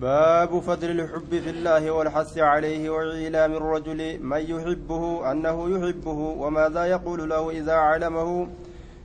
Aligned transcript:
باب 0.00 0.60
فضل 0.60 0.90
الحب 0.90 1.30
في 1.44 1.50
الله 1.50 1.90
والحث 1.90 2.38
عليه 2.38 2.90
وإعلام 2.90 3.52
الرجل 3.60 4.00
من 4.30 4.42
يحبه 4.52 5.04
أنه 5.30 5.56
يحبه 5.74 6.18
وماذا 6.42 6.84
يقول 6.84 7.20
له 7.30 7.50
إذا 7.50 7.76
علمه. 7.88 8.48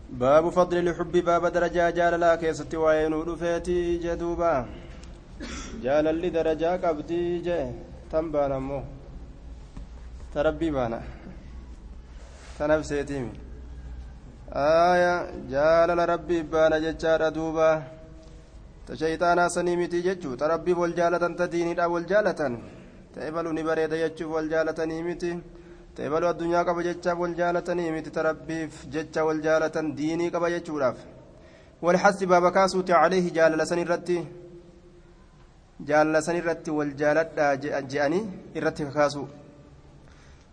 باب 0.09 0.49
فضل 0.49 0.77
الحب 0.77 1.11
باب 1.11 1.43
درجة 1.45 1.89
جال 1.89 2.19
لا 2.19 2.35
كيست 2.35 2.75
وينور 2.75 3.35
فيتي 3.35 3.97
جدوبا. 3.97 4.65
جال 5.83 6.07
اللي 6.07 6.29
درجة 6.29 6.71
قبدي 6.87 7.41
جه 7.41 7.71
تنبانا 8.11 8.59
مو 8.59 8.79
تربي 10.33 10.69
بانا. 10.71 11.01
تنفسيتيمي 12.59 13.33
آية 14.53 15.15
جال 15.51 15.89
ربي 16.09 16.41
بانا 16.41 16.77
جتشار 16.79 17.29
دوبا. 17.29 17.94
Ta 18.85 18.95
shayxaanaa 19.01 19.49
sanii 19.55 19.77
miti 19.81 20.01
jechuu 20.07 20.35
ta 20.39 20.47
rabbii 20.47 20.73
wal 20.81 20.93
jaalatan 20.99 21.35
ta 21.35 21.47
diiniidha 21.53 21.89
wal 21.93 22.05
jaalatan 22.11 22.53
ta 23.13 23.19
ebalu 23.27 23.53
ni 23.53 23.63
bareeda 23.63 23.97
jechuuf 24.03 24.31
wal 24.35 24.49
jaalatanii 24.53 25.03
miti 25.03 25.31
ta 25.95 26.03
ebalu 26.07 26.27
addunyaa 26.31 26.63
qaba 26.67 26.83
jechaaf 26.87 27.17
wal 27.23 27.35
jaalatanii 27.39 27.91
miti 27.95 28.11
ta 28.15 28.21
rabbiif 28.29 28.73
jecha 28.93 29.25
wal 29.27 29.41
jaalatan 29.45 29.95
diinii 29.97 30.31
qaba 30.35 30.49
jechuudhaaf 30.55 30.97
walxasi 31.85 32.25
baaba 32.31 32.51
kaasuuti 32.57 32.91
caleehi 32.91 33.31
jaalala 33.37 33.65
san 33.69 33.79
irratti 33.85 34.17
jaalala 35.89 36.21
san 36.21 36.35
irratti 36.41 36.77
wal 36.79 36.93
jaaladhaa 37.01 37.55
je'anii 37.93 38.23
irratti 38.59 38.85
kakaasu 38.89 39.25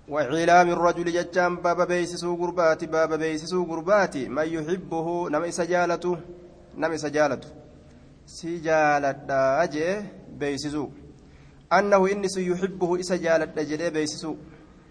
وعلام 0.09 0.69
الرجل 0.77 1.13
جتان 1.13 1.57
بابا 1.57 1.85
بيسسو 1.85 2.35
غرباتي 2.41 2.87
بابا 2.87 3.17
بيسسو 3.17 3.63
غرباتي 3.71 4.29
من 4.29 4.47
يحبه 4.57 5.07
نم 5.31 5.43
إسجالته 5.45 6.19
نم 6.77 6.93
إسجالته 6.93 7.62
si 8.25 8.61
jaaladha 8.67 9.67
jee 9.77 9.95
beeysisu 10.39 10.85
annahu 11.71 12.07
inni 12.13 12.29
sun 12.35 12.45
yuxibbuhu 12.51 12.97
isa 13.05 13.19
jaaladha 13.19 13.65
jedhee 13.71 13.91
beeysisu 13.91 14.37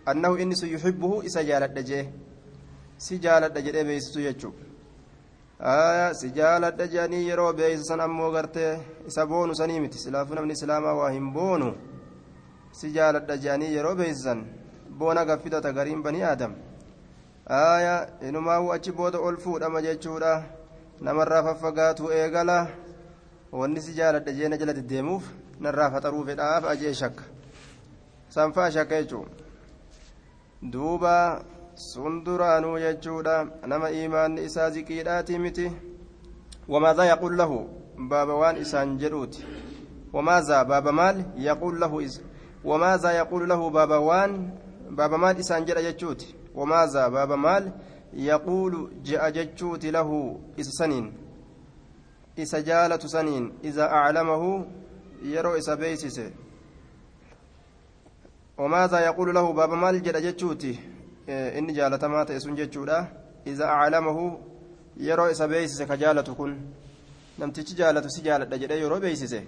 annahu 0.05 0.37
inni 0.37 0.55
sun 0.55 0.69
yuxibbuhu 0.69 1.23
isa 1.29 1.43
jaaladha 1.43 1.83
jee 1.91 2.03
si 2.97 3.19
jaaladha 3.19 3.61
jedhee 3.61 3.83
beeysisu 3.83 4.21
jechuu. 4.21 4.53
Si 6.19 6.31
jaaladha 6.37 6.85
jedhanii 6.87 7.27
yeroo 7.29 7.53
beeysisan 7.53 8.01
ammoo 8.01 8.31
gartee 8.31 8.79
isa 9.07 9.25
boonu 9.25 9.55
sanii 9.55 9.79
miti. 9.79 9.97
Silaafu 9.97 10.35
namni 10.35 10.53
islaamaa 10.53 10.93
waa 10.93 11.09
hin 11.09 11.31
boonu. 11.33 11.73
Si 12.71 12.91
jaaladha 12.91 13.37
jedhanii 13.37 13.73
yeroo 13.75 13.95
beeysisan 13.95 14.45
boona 14.99 15.25
gaffidata 15.25 15.73
gariin 15.73 16.03
banii 16.03 16.23
aadam. 16.23 16.55
Aya 17.45 17.95
inumaa'u 18.29 18.71
achi 18.71 18.91
booda 18.91 19.19
ol 19.19 19.37
fuudhama 19.37 19.81
jechuudha. 19.81 20.43
Namarraa 21.01 21.43
faffagaatu 21.43 22.11
eegala 22.11 22.67
wanni 23.51 23.81
si 23.81 23.93
jaaladha 23.93 24.31
jeena 24.33 24.57
jala 24.57 24.73
deddeemuuf 24.73 25.23
narraa 25.59 25.91
faxaruu 25.91 26.25
fedhaaf 26.25 26.65
ajee 26.65 26.93
shakka. 26.93 27.23
Sanfaa 28.29 28.71
shakka 28.71 29.01
jechuun 29.01 29.29
duuba 30.61 31.43
sun 31.75 32.23
duraanuu 32.23 32.79
jechuudha. 32.79 33.47
Nama 33.67 33.89
imaanni 33.91 34.43
isaa 34.45 34.69
ziqiidhaati 34.69 35.39
miti. 35.39 35.71
Wamaadaa 36.67 37.05
yaquul 37.05 37.35
lahu? 37.35 37.69
Baaba 38.09 38.35
waan 38.35 38.57
isaan 38.61 38.97
jedhuuti. 38.97 39.45
Wamaadaa 40.13 40.65
baaba 40.65 40.91
maal 40.91 41.23
yaquul 41.37 41.79
lahu 41.79 42.01
wamaadaa 42.63 43.11
yaquul 43.11 43.47
lahu 43.47 43.71
baaba 43.71 43.99
waan 43.99 44.51
baaba 44.91 45.17
maal 45.17 45.39
isaan 45.39 45.65
jedha 45.65 45.81
jechuuti? 45.81 46.35
Wamaadaa 46.55 47.09
baaba 47.09 47.37
maal 47.37 47.71
yaquulu 48.13 48.89
je'a 49.03 49.31
jechuuti 49.31 49.91
lahu 49.91 50.39
isa 50.57 50.71
saniin 50.71 51.20
isa 52.37 52.61
jaalatu 52.61 53.09
saniin 53.09 53.51
iza 53.63 53.91
aclamahu 53.91 54.65
yeroo 55.33 55.57
isa 55.57 55.75
beeysise 55.77 56.33
wamaadaa 58.57 59.01
yaquulu 59.01 59.33
lahu 59.33 59.53
baaba 59.53 59.75
maal 59.75 60.01
jedha 60.01 60.21
jechuuti 60.21 60.79
inni 61.57 61.73
jaalatamaa 61.73 62.25
ta'e 62.25 62.39
sun 62.39 62.55
jechuudha 62.55 63.07
iza 63.45 63.73
aclamahu 63.79 64.39
yeroo 65.07 65.29
isa 65.31 65.47
beeysise 65.47 65.85
ka 65.85 65.97
jaalatu 65.97 66.35
kun 66.35 66.55
namtichi 67.37 67.75
jaalatu 67.75 68.09
si 68.09 68.21
jaaladha 68.21 68.57
jedhe 68.57 68.79
yeroo 68.83 68.99
beeysise 68.99 69.43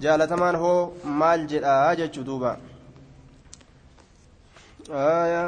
jaalatamaan 0.00 0.56
hoo 0.56 0.94
maal 1.04 1.46
jedhaa 1.46 1.94
jechuu 1.96 2.24
duuba 2.24 2.58
aya 4.90 5.42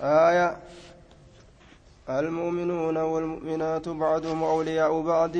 آية 0.00 0.48
المؤمنون 2.08 2.96
والمؤمنات 2.96 3.86
بعضهم 3.88 4.40
أولياء 4.42 4.92
بعض 5.12 5.36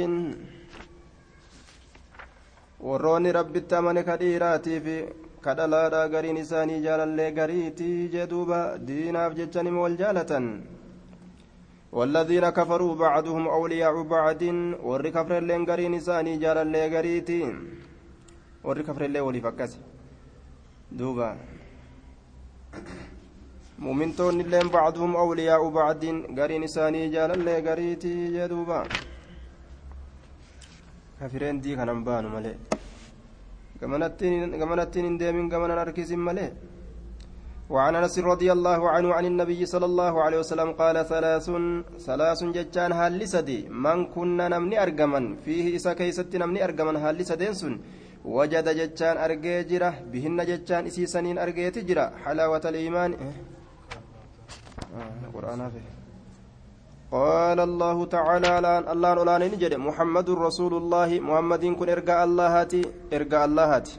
warroonni 2.87 3.33
rabbitti 3.33 3.75
amane 3.75 4.03
kadhiiraatii 4.09 4.81
fi 4.85 4.95
kadhalaadha 5.45 6.01
gariin 6.15 6.37
isaanii 6.43 6.81
jaalallee 6.87 7.31
gariitii 7.39 8.09
jedhuuba 8.15 8.59
diinaaf 8.89 9.33
jechanima 9.41 9.81
wal 9.85 9.97
jaalatan 10.03 10.47
والذين 11.97 12.51
كفروا 12.51 12.95
بعضهم 12.95 13.49
أولياء 13.49 14.03
بعض 14.03 14.43
ور 14.89 15.09
كفر 15.17 15.39
اللين 15.39 15.65
قرين 15.71 15.95
إساني 15.95 16.37
جال 16.37 16.59
اللي 16.59 16.97
قريتي 16.97 17.41
ور 18.65 18.79
كفر 18.83 19.05
اللي 19.05 19.21
ولي 19.21 19.41
فكس 19.41 19.73
دوبا 20.93 21.37
mumintoonni 23.86 24.44
illeen 24.46 24.68
bacduhum 24.76 25.14
awliyaa'u 25.24 25.68
bacdin 25.78 26.18
gariin 26.38 26.64
isaanii 26.70 27.08
jaalallee 27.16 27.60
gariitii 27.68 28.32
jedhuuba. 28.38 28.80
Kafireen 31.20 31.58
dii 31.64 31.76
kanan 31.80 32.00
baanu 32.08 32.30
malee. 32.36 32.58
Gamanattiin 33.82 35.06
hin 35.08 35.18
deemin 35.22 35.50
gamanan 35.50 35.82
harkisin 35.84 36.22
malee. 36.30 36.52
وعن 37.72 37.96
انس 37.96 38.16
رضي 38.20 38.50
الله 38.52 38.82
عنه 38.94 39.10
عن 39.18 39.26
النبي 39.32 39.62
صلى 39.74 39.86
الله 39.92 40.14
عليه 40.24 40.40
وسلم 40.44 40.70
قال 40.82 40.96
ثلاث 41.12 41.48
ثلاث 42.08 42.40
جتان 42.56 42.92
هل 43.00 43.28
سدي. 43.34 43.60
من 43.86 44.00
كنا 44.14 44.46
نمني 44.54 44.76
ارجمن 44.84 45.26
فيه 45.46 45.66
إسا 45.76 45.94
كيست 45.94 46.36
نمني 46.42 46.60
ارجمن 46.68 46.96
هل 47.04 47.18
سدين 47.26 47.54
سن. 47.54 47.74
وجد 48.26 48.68
جتان 48.80 49.16
ارجي 49.26 49.64
جرا 49.72 49.90
بهن 50.12 50.40
جتان 50.50 50.84
إسي 50.90 51.06
سنين 51.14 51.38
ارجيت 51.44 51.78
جرا 51.88 52.06
حلاوة 52.24 52.64
الإيمان. 52.72 53.12
قرآن 55.36 55.72
قال 57.12 57.60
الله 57.60 57.98
تعالى 58.06 58.50
الله 58.94 59.12
الآن 59.24 59.42
نجد 59.52 59.74
محمد 59.76 60.30
رسول 60.30 60.74
الله. 60.74 61.20
محمد 61.20 61.64
كن 61.80 61.90
إرجاء 61.90 62.24
اللهاتي 62.24 62.82
إرجاء 63.14 63.46
اللهاتي 63.46 63.96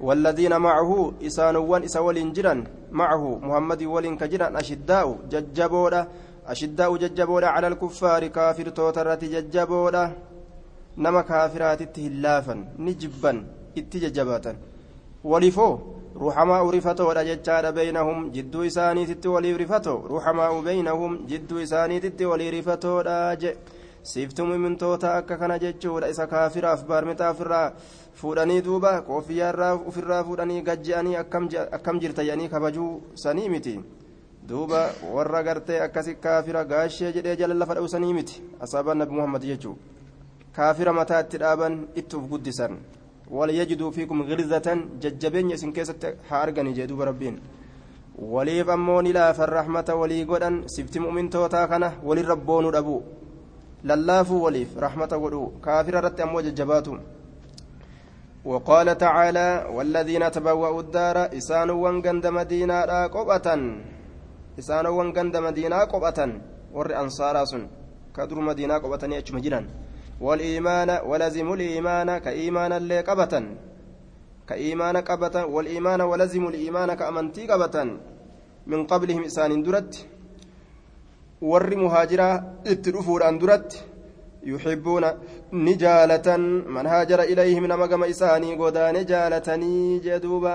والذين 0.00 0.56
معه 0.56 1.12
إسانوان 1.28 1.82
إساولين 1.88 2.32
جران. 2.32 2.64
معه 2.92 3.24
محمد 3.44 3.82
ولين 3.82 4.16
كجران. 4.16 4.56
أشداء 4.56 5.06
ججبودا. 5.32 6.02
أشداء 6.46 6.90
ججبودا 6.96 7.46
على 7.46 7.66
الكفار. 7.66 8.26
كافر 8.26 8.68
توترات 8.68 9.24
ججبودا. 9.24 10.04
نما 10.98 11.20
كافرات 11.20 11.80
اتهلافا. 11.82 12.54
نجبا. 12.78 13.32
اتججباتا 13.78 14.52
ولفو 15.24 15.78
ruuxamaa 16.20 16.62
urifatoodha 16.68 17.24
jechaadha 17.24 17.72
beeynahum 17.72 18.30
jidduu 18.36 18.64
isaaniititti 18.70 19.28
walii 19.34 19.56
rifatoo 19.62 19.98
ruuxamaa 20.12 20.48
beeynahum 20.68 21.18
jidduu 21.32 21.60
isaaniititti 21.66 22.24
walii 22.30 22.50
rifatoodha 22.56 23.36
je 23.42 23.56
siiftuu 24.02 24.46
mumintoota 24.46 25.14
akka 25.18 25.36
kana 25.36 25.58
jechuudha 25.58 26.08
isa 26.14 26.26
kaafiraaf 26.26 26.84
baarmitaa 26.90 27.30
ofirraa 27.36 27.72
fuudhanii 28.20 28.60
duuba 28.70 28.92
koofiyyaarraa 29.10 29.72
ofirraa 29.92 30.24
fuudhanii 30.24 30.62
gajje'anii 30.70 31.16
akkam 31.22 32.00
jirta 32.00 32.24
jedhanii 32.28 32.48
kabajuu 32.48 32.90
sanii 33.14 33.48
miti 33.54 33.78
duuba 34.48 34.82
warra 35.14 35.42
gartee 35.42 35.80
akkasi 35.86 36.14
kaafira 36.14 36.64
gaashee 36.64 37.12
jedhee 37.12 37.36
jala 37.36 37.54
lafa 37.62 37.74
dha'u 37.74 37.88
sanii 37.94 38.14
miti 38.20 38.42
asaabaan 38.66 38.98
nabi 39.04 39.14
muhammad 39.20 39.42
jechuu 39.50 39.76
kaafira 40.56 40.92
mataa 40.92 41.20
itti 41.26 41.38
dhaaban 41.44 41.82
itti 41.94 42.16
uf 42.16 42.28
guddisan 42.32 42.78
وليجدوا 43.30 43.90
فيكم 43.90 44.22
غلظة 44.22 44.68
ججبين 45.02 45.50
يسن 45.50 45.70
كيست 45.76 46.02
حارغني 46.28 46.72
جدوب 46.72 47.00
ربين 47.00 47.34
وليف 48.18 48.68
أموني 48.70 49.12
لا 49.12 49.32
فالرحمة 49.32 49.88
ولي 50.00 50.24
قدن 50.30 50.54
سبت 50.66 50.98
مؤمن 50.98 51.30
توتا 51.30 51.66
كان 51.70 51.84
ولي 52.08 52.22
ربون 52.32 52.74
أبو 52.74 52.96
للافو 53.84 54.36
وليف 54.44 54.70
رحمة 54.78 55.12
ولو 55.22 55.42
كافر 55.64 55.94
رت 56.04 56.20
أمو 56.20 56.40
ججباتو. 56.40 56.96
وقال 58.44 58.98
تعالى 58.98 59.48
والذين 59.76 60.30
تبوأوا 60.30 60.80
الدار 60.80 61.16
إسان 61.38 61.70
وانقند 61.70 62.26
مدينة 62.26 63.06
قبة 63.14 63.46
إسان 64.58 64.86
وانقند 64.86 65.36
مدينة 65.36 65.78
قبة 65.92 66.18
ور 66.76 66.88
أنصارا 67.02 67.44
سن. 67.50 67.62
كدر 68.16 68.38
مدينة 68.48 68.74
قبة 68.82 69.02
يأتش 69.14 69.32
مجران 69.36 69.64
والإيمان 70.20 70.90
ولزم 71.06 71.52
الإيمان 71.52 72.18
كإيمان 72.18 72.72
اللي 72.72 73.00
قبتا 73.00 73.40
كإيمان 74.48 74.96
قبتا 74.96 75.42
والإيمان 75.44 76.00
ولزم 76.00 76.48
الإيمان 76.48 76.94
كأمنتي 76.94 77.46
قبتا 77.46 77.84
من 78.66 78.80
قبلهم 78.86 79.24
إسان 79.24 79.62
درت 79.62 79.92
dhufuudhaan 82.94 83.38
duratti 83.38 83.78
yuxibbuuna 84.42 85.14
ni 85.52 85.74
jaalatan 85.82 86.42
man 86.66 86.86
haajara 86.86 87.26
ilayhim 87.32 87.66
nama 87.66 87.86
gama 87.88 88.06
isaanii 88.06 88.56
godaane 88.56 89.04
jaalatanii 89.04 90.00
jee 90.04 90.18
duuba 90.24 90.54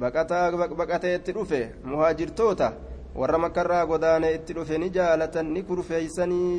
baqataa 0.00 0.52
baqatee 0.52 1.14
itti 1.18 1.32
dhufe 1.32 1.60
muhaajirtoota 1.84 2.72
warra 3.20 3.38
makkarraa 3.44 3.86
godaane 3.90 4.28
itti 4.36 4.52
dhufe 4.56 4.78
ni 4.82 4.88
jaalatan 4.96 5.46
ni 5.54 5.62
kurfeeysanii 5.68 6.50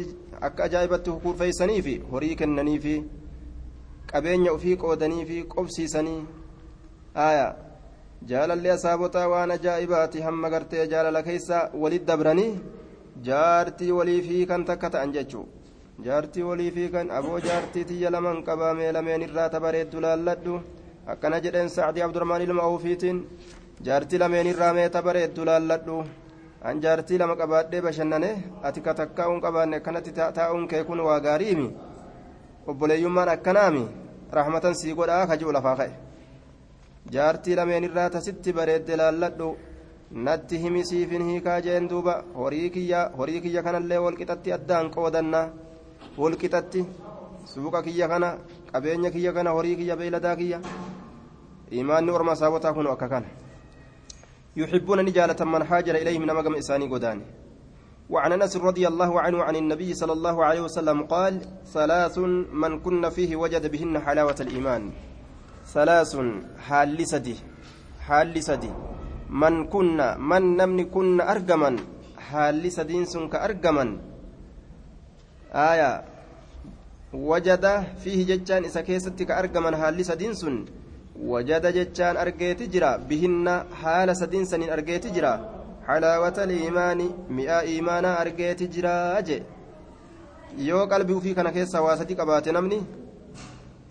akka 0.48 0.64
ajaa'ibatti 0.68 1.12
kurfeeysanii 1.26 1.82
fi 1.88 1.96
horii 2.12 2.36
kennanii 2.42 2.80
fi 2.86 2.96
qabeenya 4.12 4.54
ufii 4.58 4.76
qoodanii 4.84 5.26
fi 5.30 5.38
qobsiisanii 5.54 6.22
aya 7.28 7.48
jaalallee 8.32 8.72
asaabotaa 8.78 9.28
waan 9.34 9.52
ajaa'ibaati 9.58 10.22
hamma 10.28 10.50
gartee 10.56 10.88
jaalala 10.94 11.24
keessa 11.28 11.58
walit 11.84 12.06
dabranii 12.10 12.50
jaartii 13.30 13.92
walii 14.00 14.22
fi 14.28 14.46
kan 14.52 14.66
takka 14.70 14.90
ta'an 14.96 15.14
jechuu 15.18 15.46
jaartii 16.06 16.44
walii 16.50 16.72
fi 16.76 16.90
kan 16.96 17.12
aboo 17.20 17.40
jaartii 17.48 17.86
tiyya 17.90 18.10
laman 18.16 18.44
qabaamee 18.48 18.92
lameen 18.98 19.22
irraa 19.28 19.50
tabareeddu 19.56 20.02
laalladhu 20.06 20.62
akkana 21.14 21.40
jedheen 21.46 21.70
sacdii 21.76 22.04
abdurahmaan 22.08 22.42
ilma 22.48 22.64
awufiitiin 22.70 23.20
jaartii 23.88 24.20
lameen 24.24 24.48
irraa 24.54 24.74
mee 24.78 24.90
tabareeddu 24.98 25.46
laalladhu 25.50 25.98
an 26.62 26.82
jaartii 26.82 27.18
lama 27.18 27.36
qabaadhee 27.36 27.82
bashannane 27.82 28.30
ati 28.64 28.82
ka 28.82 28.94
takkaa'uun 28.94 29.42
qabaanne 29.42 29.78
akkanatti 29.78 30.12
taa'uun 30.12 30.68
kee 30.68 30.84
kun 30.84 31.00
waa 31.00 31.20
gaariimi 31.20 31.70
obboleeyyummaan 32.68 33.30
akkanaami 33.30 33.88
rahmatan 34.32 34.76
sii 34.76 34.94
godhaa 34.94 35.28
ka 35.28 35.38
ji'u 35.38 35.52
lafaa 35.52 35.76
ka'e 35.76 35.92
jaartii 37.12 37.56
lameen 37.56 37.84
irraa 37.90 38.10
tasitti 38.10 38.54
bareedde 38.54 38.98
laalladhu 38.98 39.50
natti 40.12 40.60
himi 40.64 40.86
siifin 40.86 41.26
hiikaa 41.30 41.62
jeen 41.62 41.90
duuba 41.90 42.24
horii 42.36 42.70
kiyya 42.70 43.12
horii 43.18 43.42
kiyya 43.42 43.64
kanallee 43.64 44.04
walqixatti 44.06 44.54
addaan 44.58 44.92
qoodanna 44.92 45.42
walqixatti 46.18 46.86
suuqa 47.54 47.84
kiyya 47.84 48.08
kana 48.08 48.38
qabeenya 48.72 49.12
kiyya 49.12 49.34
kana 49.34 49.52
horii 49.58 49.76
kiyya 49.76 49.96
beeyladaa 49.96 50.36
kiyya 50.36 50.60
imaanni 51.72 52.12
orma 52.12 52.36
saabotaa 52.36 52.74
kun 52.74 52.88
akka 52.88 53.10
kana 53.10 53.28
يحبون 54.58 55.00
نجالة 55.06 55.46
من 55.46 55.64
حاجر 55.70 55.96
إليهم 55.96 56.24
نمقم 56.26 56.56
إساني 56.56 56.88
قدان 56.94 57.22
وعن 58.10 58.32
أنس 58.32 58.58
رضي 58.58 58.88
الله 58.88 59.12
عنه 59.22 59.44
عن 59.44 59.56
النبي 59.56 59.94
صلى 59.94 60.14
الله 60.14 60.46
عليه 60.46 60.62
وسلم 60.62 61.04
قال 61.04 61.34
ثلاث 61.76 62.18
من 62.64 62.80
كن 62.80 63.10
فيه 63.10 63.36
وجد 63.36 63.72
بهن 63.72 64.00
حلاوة 64.00 64.36
الإيمان. 64.40 64.92
ثلاث 65.68 66.16
حال 66.68 67.08
سدي 67.08 67.36
حال 68.08 68.44
سدي 68.44 68.72
من 69.30 69.68
كنا 69.68 70.18
من 70.18 70.58
نمني 70.58 70.86
كنا 70.96 71.32
أرجما 71.32 71.72
حال 72.18 72.72
سدين 72.72 73.06
سنك 73.06 73.36
أرجما. 73.36 73.86
آية 75.52 75.92
وجد 77.14 77.66
فيه 78.04 78.20
ججان 78.30 78.66
إسا 78.66 78.82
كيستك 78.82 79.32
أرجما 79.32 79.78
حال 79.78 80.06
سدين 80.06 80.34
سن. 80.34 80.66
وجد 81.26 81.66
ججان 81.78 82.18
أرجيت 82.18 82.64
جرا 82.64 82.98
بهن 83.10 83.64
حال 83.82 84.18
سدين 84.18 84.46
سنين 84.46 84.70
أرجيت 84.70 85.08
جرا 85.08 85.34
حلاوة 85.88 86.38
الإيمان 86.44 87.10
مئة 87.30 87.60
إيمانا 87.60 88.22
أرجيت 88.22 88.64
جرا 88.64 89.20
أجي 89.20 89.44
qalbii 90.90 91.14
ufii 91.14 91.36
kana 91.36 91.52
keessa 91.52 91.82
waa 91.82 91.98
sadi 91.98 92.16
qabaate 92.16 92.52
namni 92.52 92.86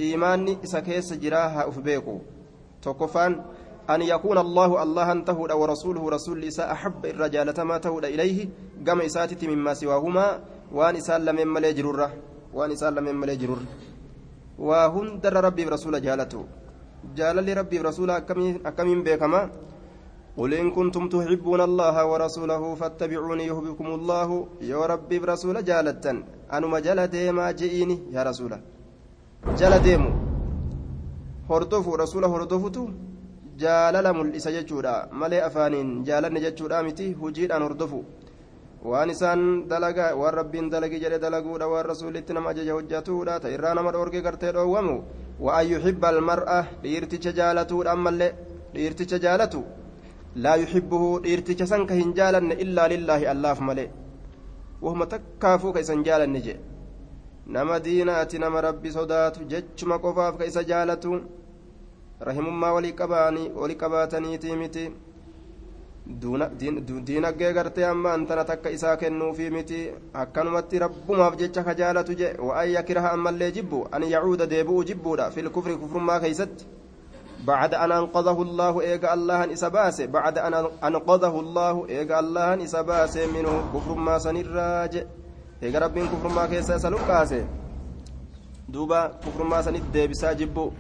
iimaanni 0.01 0.59
isa 0.63 0.81
keessa 0.83 1.17
jiraa 1.17 1.49
haa 1.49 1.67
uf 1.67 1.79
beeku 1.79 2.21
tokkoffaan 2.81 3.43
an 3.89 4.03
yakuuna 4.03 4.41
allahu 4.41 4.79
allahan 4.79 5.25
tahuudha 5.25 5.57
warasuuluhu 5.57 6.11
rasulli 6.11 6.47
isaa 6.47 6.69
axabba 6.69 7.09
irra 7.09 7.29
jaalatamaa 7.29 7.79
tahuudha 7.81 8.09
ilayhi 8.09 8.51
gama 8.83 9.05
isaatitti 9.05 9.49
mimmaa 9.49 9.75
siwaahumaa 9.75 10.39
waan 10.73 10.97
isaan 10.97 11.25
lameen 11.25 11.49
malee 11.49 11.75
jirurra 11.75 12.11
waan 12.55 12.73
isaan 12.73 12.95
lameen 12.95 13.17
malee 13.17 13.37
jirurra 13.37 13.67
waa 14.59 14.87
hundarra 14.89 15.41
rabbiif 15.41 15.69
jaalalli 17.15 17.55
rabbiif 17.55 17.83
rasuula 17.83 18.17
akkamiin 18.17 19.03
beekama 19.05 19.51
قل 20.37 20.53
إن 20.55 20.69
كنتم 20.77 21.09
تحبون 21.09 21.61
الله 21.61 21.97
ورسوله 22.11 22.63
فاتبعوني 22.75 23.45
يحببكم 23.47 23.89
الله. 23.99 24.29
يا 24.61 24.81
ربي 24.93 25.17
برسول 25.19 25.65
جالة 25.65 26.05
أنما 26.53 26.79
جل 26.87 27.01
ديما 27.09 27.57
جئيني. 27.57 28.13
يا 28.13 28.21
رسول. 28.21 28.53
جل 29.57 29.75
ديمو 29.87 30.11
هردفو 31.51 31.91
رسول 31.95 32.25
هردفتو 32.25 32.85
جالل 33.57 34.07
ملئس 34.19 34.47
جتشودا 34.49 34.95
ملئ 35.21 35.41
أفانين. 35.49 36.05
جالن 36.05 36.37
جتشودا 36.45 36.83
متي 36.83 37.17
هجيدان 37.17 37.63
هردفو 37.63 38.01
waan 38.91 39.11
isaan 39.15 39.43
dalagaa 39.71 40.11
waan 40.21 40.35
rabbiin 40.41 40.67
dalagi 40.75 40.99
jedhe 41.05 41.19
dalaguudha 41.25 41.67
waan 41.73 41.87
rasuulitti 41.93 42.33
nama 42.37 42.51
ajaja 42.53 42.73
hojjatuudha 42.79 43.41
ta 43.43 43.49
irraa 43.57 43.75
nama 43.79 43.91
dhoorge 43.95 44.21
gartee 44.27 44.53
dhoowwamu 44.57 44.97
wa 45.45 45.51
an 45.59 45.67
yuhibba 45.73 46.09
almar'a 46.15 46.59
dhiirticha 46.83 47.33
jaalatuudha 47.39 47.91
ammallee 47.97 48.31
dhiirticha 48.75 49.19
jaalatu 49.25 49.61
laa 50.45 50.57
yuhibbuhu 50.63 51.09
dhiirticha 51.25 51.67
san 51.73 51.87
ka 51.91 51.95
hin 52.01 52.13
jaalanne 52.19 52.55
illaa 52.65 52.89
lillaahi 52.95 53.27
allaaf 53.35 53.61
malee 53.69 53.89
wahuma 54.85 55.07
takkaafuu 55.15 55.73
ka 55.77 55.81
isan 55.87 56.05
jaalanne 56.09 56.41
jedhe 56.47 56.61
nama 57.57 57.81
diinaati 57.87 58.39
nama 58.45 58.61
rabbi 58.69 58.91
sodaatu 58.99 59.49
jechuma 59.55 59.99
qofaaf 60.05 60.35
ka 60.39 60.45
isa 60.53 60.63
jaalatu 60.71 61.21
rahimummaa 62.29 62.73
walii 62.77 63.77
qabaataniitii 63.83 64.57
miti 64.63 64.85
diinaggee 66.07 67.53
gartee 67.53 67.85
amma 67.85 68.13
antana 68.13 68.45
takka 68.45 68.71
isaa 68.71 68.97
kennuufii 68.97 69.51
miti 69.51 69.91
akkanumatti 70.15 70.79
rabbumaaf 70.79 71.37
jecha 71.37 71.65
ka 71.65 71.75
jaalatu 71.75 72.15
jedhe 72.15 72.39
wa'an 72.39 72.71
yakiraha 72.71 73.13
ammallee 73.13 73.51
jibbu 73.53 73.89
an 73.93 74.03
yacuuda 74.03 74.47
deebi'u 74.47 74.85
jibbuudha 74.85 75.31
fil 75.31 75.51
kufri 75.51 75.77
kufrummaa 75.77 76.21
keeysatti 76.21 76.77
بعد 77.47 77.75
أن 77.75 77.93
أنقذه 77.93 78.43
الله 78.43 78.81
إيجا 78.81 79.15
الله 79.15 79.53
إسباس 79.53 80.01
بعد 80.01 80.39
أن 80.39 80.55
أنقذه 80.85 81.41
الله 81.41 81.87
إيجا 81.89 82.19
الله 82.19 82.65
إسباس 82.65 83.17
منه 83.17 83.55
كفر 83.75 83.95
ما 83.95 84.19
سنراج 84.19 85.07
إيجا 85.63 85.79
رب 85.79 85.99
كفر 85.99 86.29
ما 86.29 86.47
كيسا 86.47 86.79
سلوكاس 86.79 87.35
دوبا 88.69 89.07
كفر 89.23 89.43
ما 89.45 89.63
سند 89.63 89.95
بسا 90.11 90.33
جبو 90.33 90.71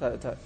تا 0.00 0.16
تا 0.16 0.36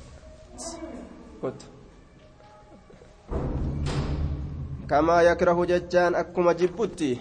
كما 4.91 5.23
يكره 5.23 5.65
ججان 5.65 6.15
أكما 6.15 6.53
جبوتي 6.53 7.19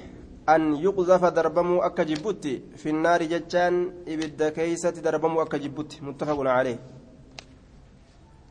أن 0.50 0.76
يقذف 0.76 1.26
دربمو 1.26 1.82
أكا 1.82 2.04
جبوتي 2.04 2.62
في 2.76 2.90
النار 2.90 3.24
ججان 3.24 4.04
إبدا 4.08 4.50
كيسة 4.50 4.90
دربمو 4.90 5.42
أكا 5.42 5.58
جبوتي 5.58 6.00
متفق 6.02 6.40
عليه. 6.40 6.80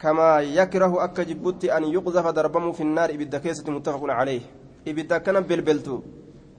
كما 0.00 0.40
يكره 0.40 1.04
أكا 1.04 1.22
جبوتي 1.22 1.76
أن 1.76 1.84
يقذف 1.84 2.26
دربمو 2.26 2.72
في 2.72 2.82
النار 2.88 3.10
إبدا 3.10 3.38
كيسة 3.38 3.72
متفق 3.72 4.02
عليه. 4.04 4.40
إبدا 4.88 5.18
كان 5.18 5.40
بلبلتو. 5.40 6.00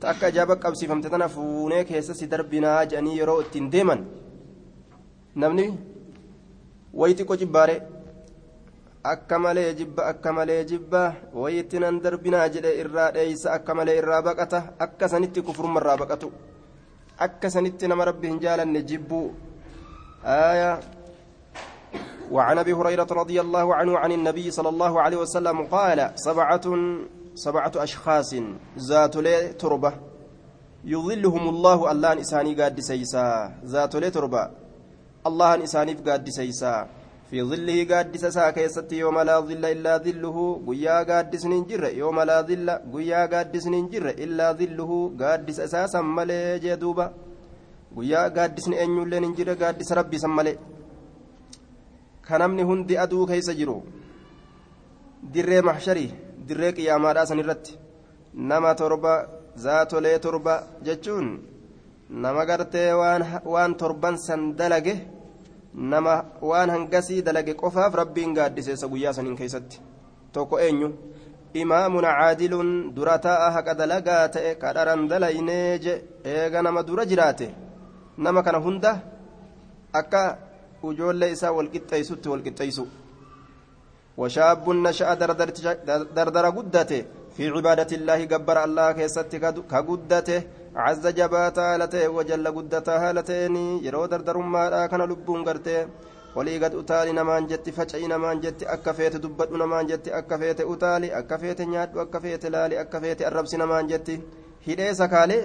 تأكا 0.02 0.30
جابك 0.30 0.66
أبسي 0.66 0.88
فمتتنا 0.88 1.28
فونيك 1.28 1.92
يسسي 1.92 2.26
دربنا 2.26 2.84
جاني 2.84 3.18
يرو 3.18 3.40
التنديما 3.40 4.06
نمني؟ 5.36 5.76
ويتكو 6.94 7.36
جباري 7.36 7.82
akka 9.04 9.40
malee 9.40 9.74
jibba 9.76 10.06
akka 10.12 10.34
malee 10.34 10.66
jibba 10.66 11.16
wayitti 11.34 11.80
nan 11.80 12.02
darbinaa 12.02 12.50
jedhe 12.50 12.78
irraa 12.82 13.12
dheeysa 13.12 13.54
akka 13.58 13.76
malee 13.76 13.98
irraa 14.02 14.22
baqata 14.22 14.60
akka 14.80 15.10
sanitti 15.14 15.42
kufurma 15.42 15.80
irraa 15.82 15.98
baqatu 16.04 16.32
akka 17.26 17.50
sanitti 17.50 17.88
nama 17.88 18.06
rabbi 18.12 18.28
hin 18.32 18.40
jaalanne 18.46 18.84
jibbuu 18.92 19.28
آية 20.26 20.80
وعن 22.32 22.58
ابي 22.58 22.74
هريره 22.74 23.08
رضي 23.12 23.42
الله 23.42 23.76
عنه 23.76 23.98
عن 23.98 24.12
النبي 24.12 24.52
صلى 24.52 24.70
الله 24.70 25.02
عليه 25.02 25.18
وسلم 25.18 25.64
قال 25.68 26.12
سبعه 26.16 26.62
سبعه 27.36 27.72
اشخاص 27.76 28.36
ذات 28.78 29.18
تربه 29.60 29.94
يظلهم 30.86 31.50
الله 31.50 31.92
الله 31.92 32.12
انساني 32.14 32.54
قاد 32.56 32.80
سيسا 32.80 33.52
ذات 33.66 33.96
تربه 33.96 34.50
الله 35.28 35.56
انساني 35.56 35.94
قاد 35.94 36.30
سيسا 36.30 36.88
في 37.33 37.43
ظله 37.51 37.79
قادس 37.91 38.25
ساكيست 38.37 38.93
يوم 38.93 39.19
لا 39.29 39.37
ظل 39.49 39.65
إلا 39.75 39.93
ظله 40.07 40.37
قيا 40.69 40.97
قادس 41.09 41.45
ننجر 41.53 41.85
يوم 42.03 42.19
لا 42.29 42.39
ظل 42.49 42.69
قيا 42.95 43.21
قادس 43.33 43.65
ننجر 43.75 44.07
إلا 44.25 44.47
ظله 44.61 44.91
قادس 45.21 45.59
أساسا 45.67 46.01
ملي 46.17 46.59
جدوبا 46.65 47.07
قيا 47.97 48.23
قادس 48.37 48.67
نأنيو 48.71 49.03
اللي 49.03 49.19
ننجر 49.25 49.49
قادس 49.63 49.91
ربي 49.99 50.19
سملي 50.25 50.55
كنمني 52.29 52.63
هندي 52.71 52.95
أدو 53.03 53.27
كيس 53.31 53.51
جرو 53.59 53.77
دري 55.35 55.59
محشري 55.69 56.07
دري 56.49 56.71
قياما 56.77 57.13
راسن 57.17 57.41
الرت 57.43 57.67
نما 58.49 58.73
تربا 58.81 59.15
ذات 59.65 59.93
لي 60.05 60.19
تربا 60.25 60.55
جتشون 60.87 61.27
نما 62.23 62.43
قرتي 62.49 62.93
وان, 62.99 63.23
وان 63.53 63.77
تربان 63.81 64.17
سندلقه 64.27 64.97
nama 65.74 66.26
waan 66.42 66.70
hangasii 66.70 67.22
dalage 67.22 67.54
qofaaf 67.62 67.94
rabbiin 68.02 68.34
gaaddiseessa 68.38 68.88
guyyaa 68.88 69.14
saniin 69.14 69.38
keessatti 69.38 69.82
tokko 70.32 70.60
eenyu 70.60 70.90
imaamun 71.54 72.04
caadilun 72.04 72.72
dura 72.96 73.18
taa'a 73.20 73.52
haqa 73.52 73.74
dalagaa 73.78 74.28
ta'e 74.30 74.56
kadharan 74.56 75.08
dalaynee 75.10 75.80
je 75.80 75.94
eega 76.24 76.62
nama 76.62 76.84
dura 76.84 77.06
jiraate 77.06 77.48
nama 78.18 78.44
kana 78.44 78.60
hunda 78.66 78.92
akka 79.94 80.22
ujoollee 80.84 81.32
isaa 81.38 81.56
walqixxeeysutti 81.58 82.30
walqixxeeysu 82.30 82.86
وشاب 84.18 84.70
نشأ 84.70 85.14
دردر 86.18 86.46
قدته 86.58 87.02
في 87.36 87.44
عبادة 87.50 87.92
الله 87.98 88.20
جبر 88.24 88.58
الله 88.64 88.92
كيست 88.92 89.36
كقدته 89.72 90.40
عز 90.76 91.08
جباتا 91.08 91.74
هالته 91.74 92.08
وجل 92.08 92.48
قدتا 92.48 92.96
هالتين 93.10 93.56
يرو 93.86 94.06
دردر 94.06 94.38
ما 94.38 94.86
كان 94.88 95.02
لبون 95.02 95.44
jetti 98.44 98.66
akka 98.66 98.94
feete 98.94 99.20
dubbadhu 99.22 99.58
namaan 99.58 99.88
jetti 99.88 100.10
akka 100.20 100.38
feete 100.38 100.64
utaali 100.74 101.12
akka 101.20 101.38
feete 101.38 101.66
nyaadhu 101.66 102.00
akka 102.04 102.20
feete 102.24 102.50
laali 102.50 102.78
akka 102.84 103.02
feete 103.04 103.26
arrabsi 103.30 103.58
namaan 103.58 103.88
jetti 103.92 104.16
hidhee 104.68 104.94
sakaalee 105.02 105.42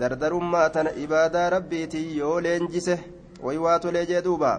dardarummaa 0.00 0.68
tana 0.70 0.90
ibaadaa 1.04 1.50
rabbiitii 1.56 2.16
yoo 2.18 2.40
leenjise 2.46 2.96
way 3.42 3.58
waa 3.64 3.78
tolee 3.78 4.06
jee 4.10 4.22
duuba 4.22 4.52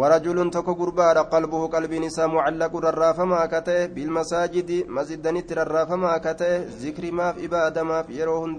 ورجل 0.00 0.50
تكو 0.50 0.72
غربا 0.72 1.20
قلبه 1.32 1.66
قلب 1.74 1.92
نساء 2.04 2.26
معلق 2.36 2.72
ررافما 2.76 3.46
كته 3.52 3.86
بالمساجد 3.94 4.70
مسجد 4.96 5.24
نتر 5.36 5.58
ررافما 5.68 6.12
كته 6.24 6.56
ذكر 6.82 7.04
ما 7.18 7.32
في 7.32 7.42
عباده 7.42 7.82
ما 7.82 8.02
في 8.02 8.12
يروهن 8.20 8.52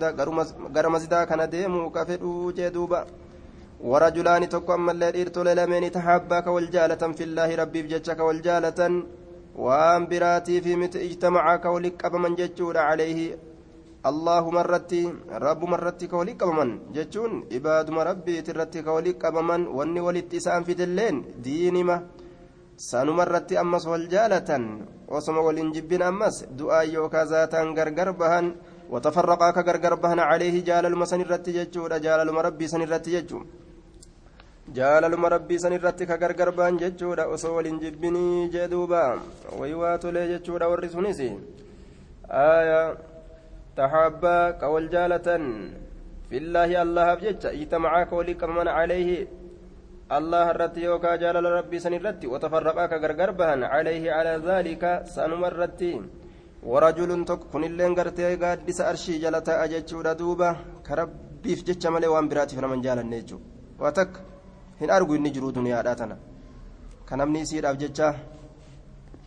غير 0.75 0.89
مسجد 0.89 1.13
كان 1.29 1.49
ديمو 1.49 1.89
كفدو 1.95 2.51
جدوبا 2.57 3.01
ورجلان 3.89 4.49
تكو 4.49 4.73
أما 4.73 4.91
اللي 4.91 5.21
إرتو 5.21 5.41
لمن 5.43 5.91
تحبا 5.91 6.39
كوالجالة 6.39 7.03
في 7.17 7.23
الله 7.27 7.49
ربي 7.55 7.81
بجتك 7.83 8.19
والجالة 8.19 8.79
وان 9.55 10.01
براتي 10.09 10.61
في 10.61 10.75
مت 10.75 10.95
اجتمعا 10.95 11.55
كولك 11.55 12.05
أبمن 12.05 12.35
جتشور 12.35 12.77
عليه. 12.77 13.19
الله 14.09 14.43
مرتي 14.57 15.03
رب 15.45 15.61
مرتي 15.73 16.05
كولك 16.13 16.41
أبمن 16.43 16.69
جتشون 16.95 17.31
عباد 17.55 17.87
ربي 18.09 18.35
ترتي 18.47 18.79
كولك 18.87 19.25
أبمن 19.29 19.61
واني 19.77 20.01
ولت 20.07 20.33
إسان 20.37 20.61
في 20.67 20.73
دلين 20.79 21.15
دينما 21.45 21.97
سانو 22.89 23.13
مرتي 23.19 23.55
أمس 23.63 23.83
والجالة 23.91 24.49
وصم 25.13 25.37
والإنجبين 25.45 26.01
أمس 26.11 26.35
دعاء 26.59 26.85
يوكا 26.95 27.21
ذاتا 27.31 27.61
غرغر 27.77 28.09
بهن 28.19 28.45
وتفرقا 28.93 29.47
كغرغر 29.55 29.93
بهن 30.03 30.19
عليه 30.29 30.55
جال 30.67 30.85
المسن 30.91 31.19
الرتي 31.25 31.51
جتشور 31.57 31.91
جال 32.05 32.19
المربي 32.25 32.65
سن 32.71 32.81
الرتي 32.87 33.11
جتشور 33.15 33.45
jaalaluma 34.73 35.29
rabbii 35.29 35.59
san 35.59 35.73
irratti 35.77 36.07
ka 36.09 36.17
gargar 36.17 36.49
ba'an 36.51 36.79
jechuudha 36.81 37.27
osoo 37.29 37.53
waliin 37.55 37.79
jibbinii 37.79 38.49
jee 38.49 38.67
duuba 38.67 39.21
wayi 39.59 39.73
waa 39.81 39.97
tolee 39.97 40.27
jechuudha 40.31 40.69
warri 40.71 40.89
sunis 40.89 41.19
aya 42.29 42.97
jecha 47.23 47.49
ijtamacaa 47.61 48.05
ka 48.09 48.15
walii 48.15 48.35
qabaman 48.41 48.67
calayhi 48.77 49.27
allah 50.17 50.43
irratti 50.51 50.83
yookaa 50.87 51.17
jaalala 51.17 51.49
rabbii 51.59 51.79
san 51.79 51.93
irratti 51.93 52.27
watafarraqaa 52.33 52.87
ka 52.91 52.99
gargar 53.03 53.31
bahan 53.39 53.61
calayhi 53.73 54.07
calaa 54.15 54.37
dhaalika 54.47 54.89
sanuma 55.15 55.47
irratti 55.51 55.91
warajulun 56.71 57.25
tokko 57.25 57.49
kunilleen 57.51 57.93
gartee 57.93 58.37
gaaddisa 58.37 58.87
arshii 58.91 59.19
jala 59.23 59.41
ta'a 59.41 59.67
jechuudha 59.73 60.15
duuba 60.21 60.49
ka 60.87 60.95
rabbiif 61.01 61.59
jecha 61.67 61.91
malee 61.91 62.07
waan 62.13 62.29
biraatiif 62.31 62.61
naman 62.61 62.81
jaalanne 62.85 63.15
jechuudha 63.21 63.45
waa 63.81 63.91
takka 63.91 64.19
hin 64.79 64.89
argu 64.97 65.15
inni 65.17 65.31
jiru 65.35 65.51
duniyaadhaa 65.57 65.95
tana 66.01 66.15
ka 67.07 67.13
namni 67.19 67.39
isiidhaaf 67.45 67.77
jecha 67.83 68.07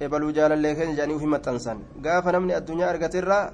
ebaluu 0.04 0.32
jaalallee 0.38 0.74
keenya 0.78 0.94
jedhanii 0.94 1.16
ufii 1.18 1.32
maxxansan 1.34 1.78
gaafa 2.04 2.32
namni 2.32 2.52
addunyaa 2.58 2.90
argatirraa 2.94 3.44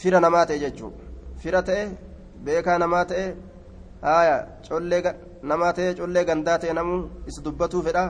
fira 0.00 0.20
namaa 0.24 0.44
ta'e 0.48 0.58
jechuudha 0.64 1.02
fira 1.42 1.60
ta'e 1.68 1.82
beekaa 2.44 2.78
namaa 2.84 3.04
ta'e 3.10 3.26
haaya 4.06 4.36
collee 4.68 5.02
namaa 5.50 5.72
ta'e 5.76 5.94
collee 6.00 6.24
gandaa 6.30 6.58
ta'e 6.62 6.72
namuu 6.78 7.00
isa 7.28 7.40
dubbatuu 7.46 7.82
fedha 7.86 8.04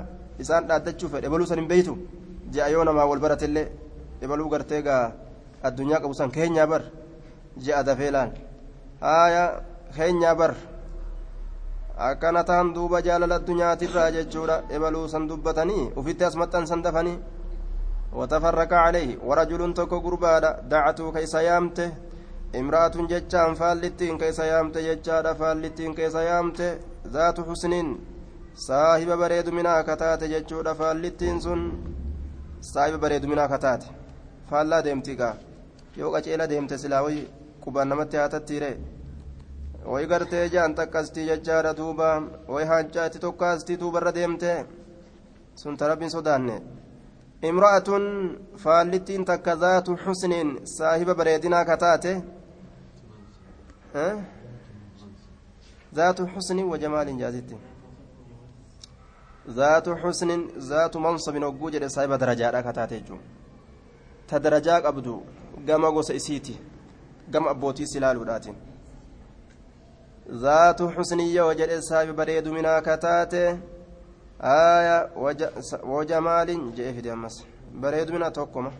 isaan 0.44 0.64
dhaaddachuu 0.68 1.08
fedha 1.12 1.26
ebaluu 1.28 1.46
san 1.50 1.58
hin 1.62 1.68
beeytu 1.72 1.94
ji'a 2.52 2.68
yoo 2.74 2.84
namaa 2.90 3.06
wal 3.10 3.20
baratellee 3.26 3.66
ebaluu 4.24 4.48
gartee 4.54 4.82
gaa 4.88 5.04
addunyaa 5.62 6.00
qabu 6.00 6.14
san 6.14 6.30
keenyaa 6.30 6.66
bar. 6.66 6.82
Ji'a 7.64 7.82
dafee 7.82 8.10
laan 8.10 8.30
haaya 9.00 9.44
keenyaa 9.96 10.34
bar. 10.34 10.54
akkana 11.98 12.44
ta'an 12.44 12.74
duuba 12.74 13.00
jaalala 13.02 13.34
addunyaatirraa 13.40 14.10
jechuudha. 14.16 14.56
Ebaluu 14.70 15.08
san 15.08 15.28
dubbatanii 15.28 15.92
ufitti 15.96 16.24
as 16.24 16.34
maxxansan 16.36 16.82
dafanii 16.82 17.18
وتفرق 18.18 18.72
عليه 18.86 19.10
ورجل 19.28 19.62
تكو 19.78 19.96
قربانا 20.04 20.50
دعته 20.72 21.06
كيس 21.16 21.34
يامته 21.48 21.88
امرأة 22.60 22.94
جتان 23.12 23.50
فالتين 23.60 24.14
كيس 24.22 24.38
يامته 24.52 24.80
جتان 24.88 25.26
فالتين 25.40 25.90
كيس 25.98 26.14
يامته 26.30 26.70
ذات 27.14 27.38
حسن 27.48 27.74
صاحب 28.68 29.10
بريد 29.20 29.48
منها 29.56 29.78
كتات 29.88 30.20
جتشود 30.32 30.68
فالتين 30.80 31.36
سن 31.44 31.60
صاحب 32.72 32.94
بريد 33.02 33.24
منها 33.30 33.46
كتات 33.52 33.82
فالا 34.50 34.80
ديمتيكا 34.86 35.30
yoo 36.00 36.10
qaceela 36.14 36.46
deemte 36.50 36.76
silaa 36.78 37.02
wayi 37.06 37.22
qubaan 37.64 37.88
namatti 37.90 38.16
haa 38.20 38.28
tattiire 38.34 38.70
wayi 39.92 40.06
gartee 40.10 40.42
jaan 40.54 40.74
takkastii 40.78 41.24
jechaadha 41.28 41.72
duuba 41.78 42.08
wayi 42.54 42.66
haancaatti 42.70 43.18
tokkaastii 43.24 43.76
duubarra 43.82 44.12
deemte 44.18 44.50
sun 45.60 45.76
tarabbiin 45.80 46.12
sodaanne 46.16 46.56
imra'atun 47.42 48.04
faallittiin 48.56 49.24
takka 49.24 49.56
zaatu 49.56 49.96
xusniin 50.04 50.58
saahiba 50.64 51.14
bareedinaa 51.14 51.64
kataate 51.64 52.22
zaatu 55.92 56.26
xusnin 56.34 56.66
wa 56.66 56.78
jamaalin 56.78 57.18
jaasitti 57.18 57.56
zaatu 59.58 59.96
xusnin 60.02 60.50
zaatu 60.58 61.00
mansabin 61.00 61.42
hogguu 61.42 61.70
jedhe 61.70 61.88
saahiba 61.88 62.18
darajaadha 62.18 62.62
kataate 62.62 63.00
jechuun 63.00 63.20
ta 64.26 64.38
darajaa 64.38 64.80
qabdu 64.80 65.22
gama 65.66 65.90
gosa 65.90 66.14
isiiti 66.14 66.60
gama 67.30 67.50
abbootii 67.50 67.86
silaaluudhaatiin 67.86 68.56
ذات 70.30 70.82
حسنية 70.82 71.42
وجد 71.42 71.68
السابي 71.68 72.12
بريد 72.12 72.48
منها 72.48 72.80
كتاتي 72.80 73.58
آية 74.41 75.09
وج... 75.15 75.43
وجمال 75.83 76.75
جيف 76.75 76.99
ديمس 76.99 77.45
بريد 77.73 78.11
منها 78.11 78.29
توكما 78.29 78.71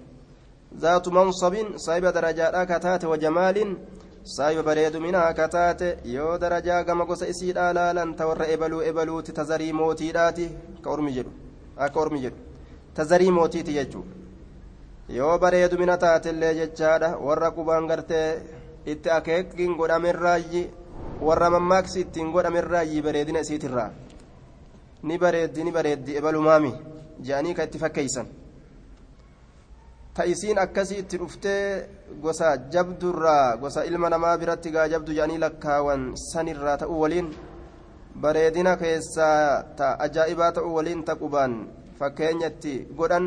ذات 0.77 1.07
منصب 1.07 1.55
صايب 1.75 2.05
درجات 2.05 2.55
كتاتي 2.71 3.07
وجمال 3.07 3.77
صايب 4.23 4.65
بريد 4.65 4.95
منها 4.97 5.31
كتاتي 5.31 5.95
يو 6.05 6.35
درجة 6.35 6.81
كما 6.81 7.03
قص 7.03 7.23
إسيد 7.23 7.57
آلالا 7.57 8.15
تور 8.19 8.53
إبلو 8.53 8.81
إبلو 8.81 9.19
تتزري 9.19 9.71
موتي 9.71 10.11
داتي 10.11 10.49
كورمي 10.83 11.11
جلو 11.11 11.31
أكورمي 11.77 12.19
جلو 12.21 12.35
تزري 12.95 13.31
موتي 13.31 13.63
تيجو 13.63 14.03
yoo 15.17 15.37
bareedu 15.43 15.77
mina 15.77 15.97
taatellee 15.97 16.53
jechaadha 16.57 17.07
warra 17.27 17.51
qubaan 17.55 17.87
gartee 17.87 18.27
itti 18.93 19.09
akeekiin 19.17 19.73
godhamerraayyi 19.79 20.61
warra 21.27 21.49
mammaaksi 21.55 22.01
ittiin 22.03 22.31
godhamerraayyi 22.35 23.01
bareedina 23.07 23.43
isiitirraa 23.45 23.89
ni 25.06 25.18
bareeddi 25.22 25.64
ni 25.64 25.72
bareeddi 25.76 26.16
ebalumaami 26.18 26.72
jedhanii 27.26 27.54
ka 27.54 27.64
itti 27.66 27.78
fakkeeysan. 27.84 28.26
Ta 30.14 30.24
isiin 30.32 30.58
akkasii 30.58 30.98
itti 31.02 31.18
dhuftee 31.20 31.64
gosa 32.22 32.48
jabdurraa 32.74 33.56
gosa 33.62 33.84
ilma 33.90 34.10
namaa 34.10 34.36
biratti 34.40 34.70
gaa 34.76 34.88
jabdu 34.94 35.12
jedhanii 35.18 35.42
lakkaawan 35.44 36.02
sanirraa 36.30 36.76
ta'uu 36.82 37.00
waliin 37.02 37.28
bareedina 38.22 38.76
keessaa 38.82 39.62
ta 39.78 39.86
ajaa'ibaa 40.06 40.52
ta'uu 40.58 40.74
waliin 40.78 41.04
ta 41.04 41.18
qubaan 41.22 41.54
fakkeenya 41.98 42.48
itti 42.52 42.74
godhan 42.98 43.26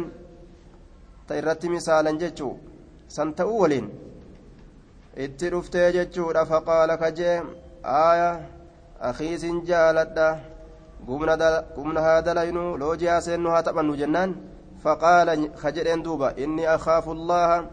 ta 1.27 1.38
irratti 1.39 1.74
misaalan 1.75 2.19
jechuu 2.21 2.53
san 3.15 3.33
ta'uu 3.33 3.59
waliin. 3.63 3.89
Itti 5.25 5.51
dhuftee 5.51 5.88
jechuudha 5.98 6.45
faqaala 6.51 6.98
kajee 6.98 7.38
aaya 7.83 8.29
akiisin 9.09 9.57
jaaladha 9.69 10.27
gumna 11.06 12.01
haa 12.01 12.22
dalaynu 12.22 12.77
loojii 12.77 13.08
haaseennu 13.08 13.50
haa 13.50 13.63
taphannu 13.63 13.96
jennaan 13.96 14.36
faqaala 14.84 15.36
kajedheen 15.62 16.03
duuba 16.03 16.34
inni 16.38 16.65
akhaafu 16.65 17.12
allaha 17.12 17.63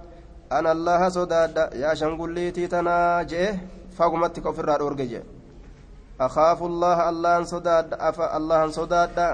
ana 0.51 0.71
allaha 0.71 1.11
sodaadha 1.11 1.71
yaa 1.83 1.95
shangulliitii 1.95 2.69
tanaa 2.69 3.25
jee 3.25 3.49
fagumatti 3.99 4.41
ka 4.41 4.49
ofirraa 4.49 4.79
dhoorge 4.79 5.07
jee 5.13 5.25
akhaafu 6.19 6.67
allaha 6.67 7.07
allahan 7.13 7.47
sodaadha 7.47 8.01
afa 8.11 8.31
allahan 8.39 8.73
sodaadha 8.73 9.27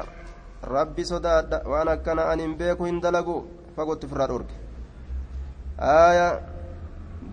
rabbi 0.77 1.05
sodaadha 1.13 1.63
waan 1.75 1.89
akkana 1.89 2.29
ani 2.33 2.43
hin 2.43 2.57
beeku 2.63 2.85
hin 2.91 3.01
dalagu 3.01 3.37
fagootti 3.77 4.07
ofirraa 4.07 4.27
dhoorge 4.33 4.55
aaya 5.93 6.29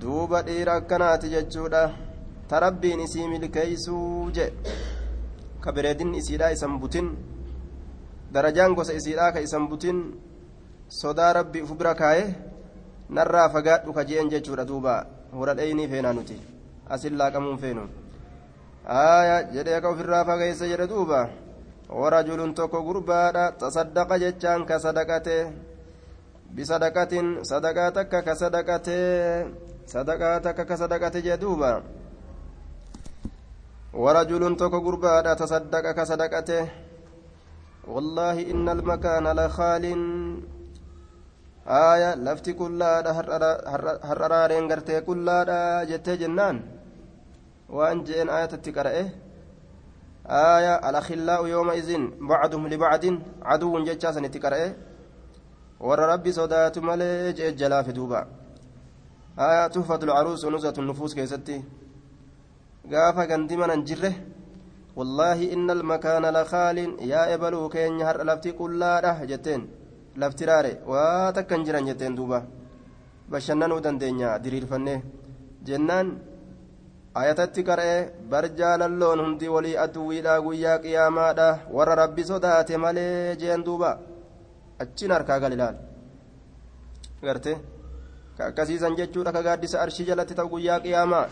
duuba 0.01 0.41
dhiira 0.41 0.73
akkanaati 0.81 1.29
jechuudha 1.35 1.83
ta 2.49 2.59
rabbiin 2.65 2.99
isii 3.07 3.27
milkeeysuu 3.33 4.31
je 4.37 4.53
ka 5.63 5.71
bareedinni 5.71 6.17
isiidhaa 6.21 6.51
isan 6.55 6.79
butin 6.79 7.07
darajaan 8.33 8.75
gosa 8.77 8.93
isiidhaa 8.93 9.31
ka 9.31 9.39
isan 9.39 9.67
butin 9.69 9.97
sodaa 10.89 11.33
rabbii 11.33 11.61
uf 11.65 11.73
bira 11.77 11.93
kaaye 11.95 12.35
narraa 13.09 13.49
fagaadhu 13.49 13.93
ka 13.93 14.03
jeen 14.09 14.29
jechuudha 14.29 14.65
duuba 14.65 14.93
hura 15.33 15.53
dheeynii 15.57 15.87
feenaa 15.91 16.13
nuti 16.13 16.37
asin 16.89 17.17
laaqamuun 17.19 17.57
feenu 17.57 17.83
aya 18.85 19.37
jedhee 19.53 19.81
ka 19.81 19.89
ofirraa 19.89 20.25
fageeyse 20.25 20.65
jedhe 20.71 20.87
duuba 20.87 21.29
warajulun 21.89 22.53
tokko 22.53 22.81
gurbaadha 22.87 23.51
tasaddaqa 23.61 24.15
jechaan 24.23 24.65
ka 24.69 24.79
sadaqate 24.79 25.37
bisadaqatin 26.55 27.45
sadaqaa 27.45 27.91
takka 27.97 28.19
ka 28.27 28.33
sadaqate 28.41 28.97
sadaqaa 29.85 30.37
takka 30.45 30.63
ka 30.65 30.75
sadaqate 30.77 31.21
jee 31.25 31.37
duuba 31.37 31.81
ورجل 33.93 34.55
توكو 34.57 34.77
غربادا 34.77 35.33
تصدق 35.33 35.91
كصدقته. 35.91 36.67
والله 37.87 38.51
إن 38.51 38.69
المكان 38.69 39.25
لخال. 39.39 39.85
آية 41.67 42.15
لفتي 42.15 42.53
كلادا 42.53 43.11
هررارين 44.09 44.71
غرتي 44.71 45.01
كلادا 45.01 45.83
جتي 45.83 46.15
جنان. 46.17 46.61
وأن 47.69 48.03
جئن 48.03 48.29
آية 48.29 48.45
تتكرأه 48.45 49.09
آية 50.25 50.89
الأخلاء 50.89 51.47
يومئذ 51.47 51.89
بعضهم 52.21 52.67
لبعض 52.67 53.05
عدو 53.41 53.85
جتشاسن 53.85 54.31
تكرأه 54.31 54.73
ور 55.79 55.99
ربي 55.99 56.31
صدات 56.31 56.77
ملي 56.79 57.33
جلا 57.33 57.83
في 57.83 57.91
دوبا. 57.91 58.27
آية 59.39 59.67
تحفة 59.67 60.01
العروس 60.03 60.45
ونزة 60.45 60.73
النفوس 60.77 61.13
كيستي. 61.13 61.63
Gaafa 62.91 63.27
gandi 63.27 63.55
manan 63.57 63.85
jirre 63.87 64.11
wallaahi 64.97 65.45
inna 65.55 65.73
almakaana 65.77 66.31
lakaalin 66.37 66.91
yaa 67.11 67.29
ebaluu 67.35 67.69
keenya 67.73 68.05
har'a 68.09 68.23
lafti 68.29 68.51
qullaadha 68.59 69.25
jetteen. 69.29 69.61
Lafti 70.21 70.45
raare 70.49 70.71
waa 70.91 71.31
takkan 71.35 71.63
jiran 71.65 71.85
jetteen 71.89 72.15
duuba. 72.17 72.39
Bashannanuu 73.31 73.79
dandeenya 73.85 74.39
diriirfannee. 74.43 74.99
Jennaan 75.67 76.07
ayatatti 77.21 77.63
qara'ee 77.63 78.09
bar 78.31 78.45
jaalalloon 78.59 79.19
hundi 79.23 79.47
walii 79.55 79.77
aduwwiidha 79.83 80.41
guyyaa 80.45 80.79
qiyaamaadha 80.83 81.47
warra 81.75 81.95
rabbi 82.01 82.23
sodaate 82.31 82.77
malee 82.77 83.35
jeen 83.41 83.63
duuba. 83.67 83.91
Achiin 84.79 85.11
harkaa 85.11 85.39
gal 85.39 85.53
ilaal. 85.53 85.75
Garte 87.21 87.53
ka 88.37 88.45
akkasiisan 88.49 88.95
jechuudha 88.97 89.31
ka 89.31 89.41
gaaddisa 89.43 89.81
arshii 89.83 90.05
jalatti 90.09 90.33
ta'u 90.35 90.49
guyyaa 90.49 90.79
qiyaamaa 90.79 91.27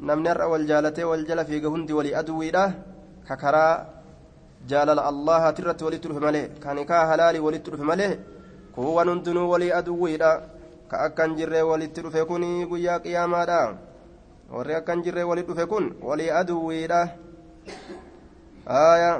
namni 0.00 0.28
har'a 0.28 0.48
wal 0.48 0.66
jaalatee 0.66 1.04
wal 1.04 1.24
jala 1.26 1.44
fiiga 1.44 1.68
hundi 1.68 1.92
walii 1.92 2.14
aduwwiidha 2.14 2.64
ka 3.28 3.36
karaa 3.36 3.86
jaalala 4.70 5.02
allahaati 5.10 5.62
irratti 5.62 5.84
walitti 5.84 6.08
dhufe 6.08 6.20
malee 6.26 6.46
kan 6.62 6.78
kaa 6.90 7.06
halaalii 7.10 7.42
walitti 7.46 7.70
dhufe 7.70 7.82
malee 7.90 8.18
kuuwwan 8.74 9.08
hundinuu 9.08 9.50
walii 9.50 9.72
aduwwiidha 9.80 10.30
ka 10.90 11.00
akkan 11.06 11.34
jirree 11.38 11.62
walitti 11.70 12.00
dhufe 12.04 12.24
kun 12.30 12.44
guyyaa 12.70 12.98
qiyaamaadha 13.04 13.58
warri 14.56 14.74
akkan 14.80 15.02
jirree 15.02 15.26
walitti 15.30 15.52
dhufe 15.52 15.66
kun 15.66 15.84
walii 16.02 16.30
aduwwiidha 16.42 17.00
aayaa 18.66 19.18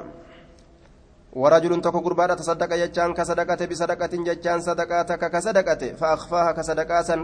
ورجل 1.33 1.81
تكو 1.81 2.01
قربانا 2.01 2.35
تصدق 2.35 2.73
يجان 2.73 3.15
كصدقة 3.15 3.61
بصدقة 3.71 4.13
يجان 4.31 4.61
صدقة 4.61 5.17
كصدقة 5.17 5.83
فأخفاها 6.01 6.53
كصدقة 6.53 7.03
سن 7.03 7.21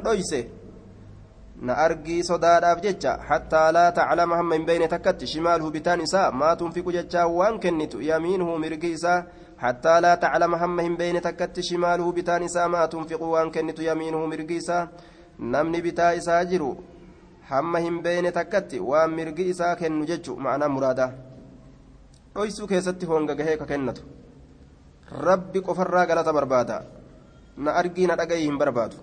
na 1.63 1.77
argii 1.77 2.23
sodaadhaaf 2.25 2.81
jecha 2.83 3.19
hattaa 3.29 3.73
laa 3.73 3.93
taclama 3.93 4.37
hamma 4.37 4.55
hin 4.55 4.67
beeyne 4.67 4.89
takkatti 4.89 5.27
shimaaluhu 5.33 5.71
bitaan 5.71 6.01
isaa 6.01 6.31
maa 6.31 6.57
tunfiqu 6.57 6.93
jechaa 6.93 7.27
waan 7.27 7.59
kennitu 7.61 8.03
yamiinuhu 8.03 8.59
mirgi 8.59 8.91
isaa 8.99 9.19
hattaa 9.57 10.01
laa 10.01 10.17
taclama 10.17 10.59
hamma 10.59 10.83
hin 10.83 10.97
beeyne 10.97 11.21
takkatti 11.21 11.63
shimaaluhu 11.69 12.13
bitaan 12.13 12.43
isaa 12.49 12.69
maa 12.69 12.89
tunfiqu 12.89 13.31
waan 13.35 13.51
kennitu 13.51 13.83
yamiinuhu 13.83 14.27
mirgi 14.33 14.57
isaa 14.57 14.89
namni 15.39 15.83
bitaa 15.87 16.11
isaa 16.23 16.45
jiru 16.45 16.73
hamma 17.53 17.79
hin 17.87 18.03
beeyne 18.03 18.33
takkatti 18.33 18.81
waan 18.91 19.15
mirgi 19.21 19.49
isaa 19.55 19.77
kennu 19.77 20.11
jechu 20.13 20.37
ma'anaa 20.37 20.69
muraadaa 20.77 21.11
dhoysuu 22.35 22.67
keessatti 22.67 23.07
honga 23.07 23.35
gahee 23.41 23.57
ka 23.63 23.67
kennatu 23.73 24.03
rabbi 25.29 25.61
qofarraa 25.71 26.07
galata 26.07 26.33
barbaada 26.33 26.85
na 27.57 27.75
argii 27.81 28.07
na 28.11 28.17
dhagayii 28.17 28.47
hin 28.51 28.59
barbaadu 28.59 28.97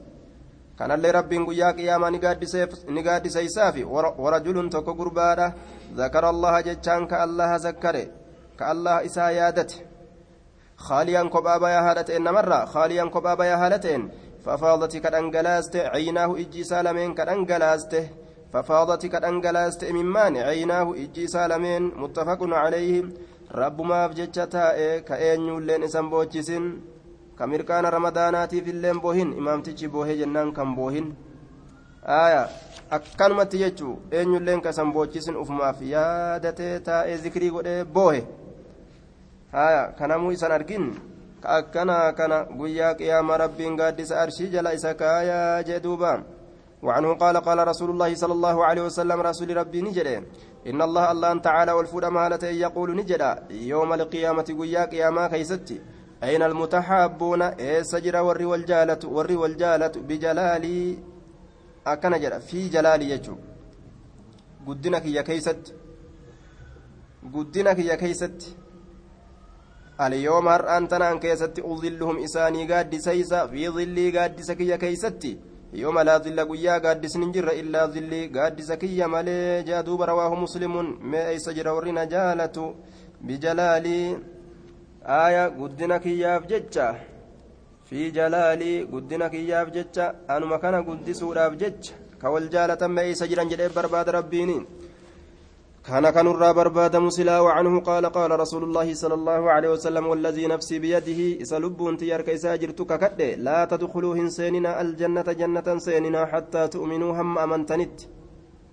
kanallee 0.78 1.12
rabbiin 1.12 1.46
guyyaa 1.46 1.74
qiyaamaa 1.74 2.12
ni 2.12 3.04
gaaddiseysaaf 3.04 3.76
warajulun 4.18 4.70
tokko 4.70 4.94
gurbaadha 4.94 5.54
zakara 5.96 6.30
allaha 6.30 6.64
jechaan 6.64 7.08
ka 7.08 7.22
allaha 7.24 7.58
zakkare 7.58 8.04
ka 8.56 8.68
allaha 8.74 9.04
isaa 9.04 9.32
yaadate 9.32 9.86
namarraa 12.20 12.66
khaaliyaan 12.74 13.12
kophaa 13.12 13.36
bayaa 13.36 13.58
haadha 13.58 13.80
ta'en 13.80 14.12
fafaadati 14.46 15.02
ka 15.02 15.10
dhangalaaste 15.12 15.80
ciinaahu 15.94 16.38
ijji 16.46 16.60
isaa 16.66 16.84
lameen 16.84 17.16
ka 17.16 17.26
dhangalaaste 17.26 18.02
ففاضت 18.54 19.06
كدنجلاست 19.06 19.86
ممان 19.86 20.38
عيناه 20.38 20.94
إجي 21.04 21.28
سالمين 21.28 21.84
متفق 21.96 22.40
عليه 22.42 23.04
ربما 23.56 24.08
بجتتا 24.08 25.00
كأين 25.00 25.42
يولين 25.48 25.84
بوچسين 26.12 26.82
كمركان 27.42 27.86
رمضاناتي 27.86 28.62
في 28.62 28.70
اللين 28.70 29.02
بوهن 29.02 29.34
إمامتي 29.34 29.88
بوهي 29.88 30.18
جنان 30.22 30.54
كم 30.54 30.76
بوهن 30.78 31.14
آية 32.06 32.46
akkanumatti 32.92 33.58
jechuu 33.58 33.94
eenyulleen 34.12 34.62
kasan 34.62 34.92
boochisin 34.92 35.36
ufumaaf 35.42 35.78
yaadatee 35.82 36.80
taa'ee 36.88 37.18
zikrii 37.24 37.52
godhee 37.56 37.84
boohe 37.98 38.20
haya 39.54 39.86
kanamuu 40.00 40.32
isan 40.36 40.52
argin 40.52 40.90
ka 41.44 41.56
akkana 41.60 41.96
kana 42.20 42.44
guyyaa 42.60 42.92
qiyaama 43.00 43.38
rabbiin 43.44 43.78
gaaddisa 43.82 44.20
arshii 44.24 44.50
jala 44.56 44.74
isa 44.80 44.94
kaayaa 45.04 45.64
jee 45.64 45.80
duubaa 45.88 46.20
وعنه 46.84 47.14
قال 47.14 47.38
قال 47.38 47.68
رسول 47.68 47.90
الله 47.90 48.16
صلى 48.16 48.34
الله 48.34 48.66
عليه 48.66 48.82
وسلم 48.82 49.22
رسول 49.22 49.58
ربي 49.58 49.82
نجري 49.82 50.18
إن 50.68 50.82
الله 50.82 51.12
الله 51.12 51.38
تعالى 51.38 51.72
والفود 51.72 52.06
مهالة 52.06 52.48
يقول 52.48 52.96
نجرا 52.96 53.32
يوم 53.50 53.94
القيامة 53.94 54.48
قيا 54.60 54.86
قياما 54.86 55.28
كيستي 55.28 55.78
أين 56.24 56.42
المتحابون؟ 56.44 57.42
إيه 57.42 57.82
سجر 57.82 58.16
وري 58.22 58.46
والجالة 58.46 59.00
وري 59.06 59.36
والجالة 59.36 59.92
بجلالي. 60.08 60.98
أكن 61.88 62.14
جرا 62.22 62.40
في 62.40 62.70
جلالي 62.70 63.10
يجو. 63.10 63.36
قدنك 64.68 65.06
يا 65.06 65.22
كيست 65.22 65.74
قدنك 67.34 67.80
يا 67.80 67.96
كيست 67.96 68.56
اليوم 70.02 70.48
هر 70.48 70.78
أنتنا 70.78 71.12
أن 71.12 71.20
كيست. 71.20 71.60
أظلهم 71.60 72.24
إساني 72.24 72.74
قاد 72.74 72.96
سيسا. 72.98 73.48
في 73.48 73.70
ظلي 73.70 74.18
قاد 74.18 74.42
سكي 74.42 74.78
كيستي 74.78 75.38
gaaddisni 75.74 77.24
hin 77.24 77.34
jirre 77.34 77.60
illaa 77.60 77.88
zilli 77.88 78.30
gaaddisa 78.30 78.78
kiyya 78.78 79.08
malee 79.08 79.64
jaa 79.64 79.84
duuba 79.84 80.06
rawaahu 80.06 80.36
muslimuun 80.36 80.98
mee 81.02 81.32
eeysa 81.32 81.54
jira 81.54 81.74
warri 81.74 81.92
na 81.92 82.06
jaalatu 82.06 82.76
bijalaalii 83.22 84.18
guddina 85.58 86.00
kiyyaaf 86.00 86.48
jecha 86.48 86.96
fi 87.86 88.12
jalaalii 88.12 88.86
guddina 88.86 89.30
kiyyaaf 89.30 89.74
jecha 89.74 90.16
anuma 90.28 90.60
kana 90.60 90.84
guddisuudhaaf 90.84 91.58
jecha 91.58 91.94
ka 92.22 92.30
wal 92.30 92.50
jaalatan 92.50 92.92
mee 92.92 93.06
eeysa 93.08 93.28
jiran 93.28 93.50
jedhee 93.50 93.70
barbaada 93.70 94.12
rabbiini. 94.12 94.60
كان 95.82 96.10
كان 96.10 96.28
برباد 96.54 96.96
مسلا 96.96 97.40
وعنه 97.40 97.80
قال 97.80 98.06
قال 98.06 98.40
رسول 98.40 98.64
الله 98.64 98.94
صلى 98.94 99.14
الله 99.14 99.52
عليه 99.52 99.70
وسلم 99.70 100.08
والذي 100.08 100.48
نفسي 100.48 100.80
بيده 100.80 101.42
إسلب 101.42 101.98
تيار 102.00 102.22
كيسا 102.22 102.56
جرتك 102.56 102.92
كد 103.00 103.22
لا 103.48 103.66
تدخلوا 103.66 104.16
هنسيننا 104.16 104.82
الجنة 104.82 105.28
جنة 105.42 105.78
سيننا 105.78 106.26
حتى 106.26 106.68
تؤمنوا 106.68 107.12
هم 107.18 107.38
أمنتنت 107.38 107.98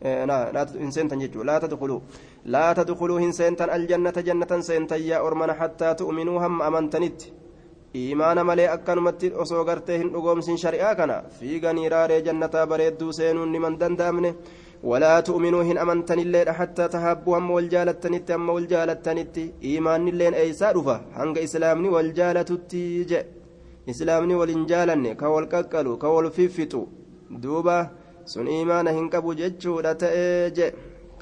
لا 0.03 1.59
تدخلوا. 1.59 2.01
لا 2.45 2.73
تدخلوا 2.73 3.21
هنسان 3.21 3.57
الجنة 3.61 4.11
جنة 4.11 4.61
سينتا 4.61 4.97
يا 4.97 5.27
أرمنا 5.27 5.53
حتى 5.53 5.95
تؤمنوا 5.95 6.47
هم 6.47 6.63
أمنتنت 6.63 7.23
إيمان 7.97 8.47
ملي 8.47 8.67
أكنمت 8.75 9.25
أسو 9.25 9.63
غرتهن 9.63 10.15
أقومسين 10.15 10.57
شريعة 10.57 10.95
كان 10.95 11.23
في 11.41 11.59
غنيرار 11.65 12.19
جنة 12.27 12.65
بريدو 12.71 13.11
سينون 13.11 13.53
لمن 13.53 13.79
دندامنه. 13.79 14.35
ولا 14.83 15.21
تؤمنوا 15.21 15.63
هن 15.63 15.79
أمنتن 15.79 16.19
الليل 16.19 16.51
حتى 16.51 16.89
تهابوا 16.89 17.39
هم 17.39 17.51
والجالتنت 17.51 18.31
أما 18.31 18.53
والجالتنت 18.53 19.37
إيمان 19.65 20.09
الليل 20.09 20.35
أيسا 20.35 20.73
رفا 20.73 20.97
هنگ 21.19 21.39
إسلامني 21.39 21.89
والجالتتي 21.89 23.05
جاء 23.05 23.27
إسلامني 23.89 24.35
والإنجالن 24.35 25.13
كوالككلو. 25.13 25.99
كوالففتو 25.99 26.87
دوبا 27.31 27.91
sun 28.33 28.47
imaana 28.55 28.93
hin 28.97 29.07
qabu 29.13 29.35
jechuudha 29.41 29.95
ta'ee 30.03 30.51
je 30.57 30.67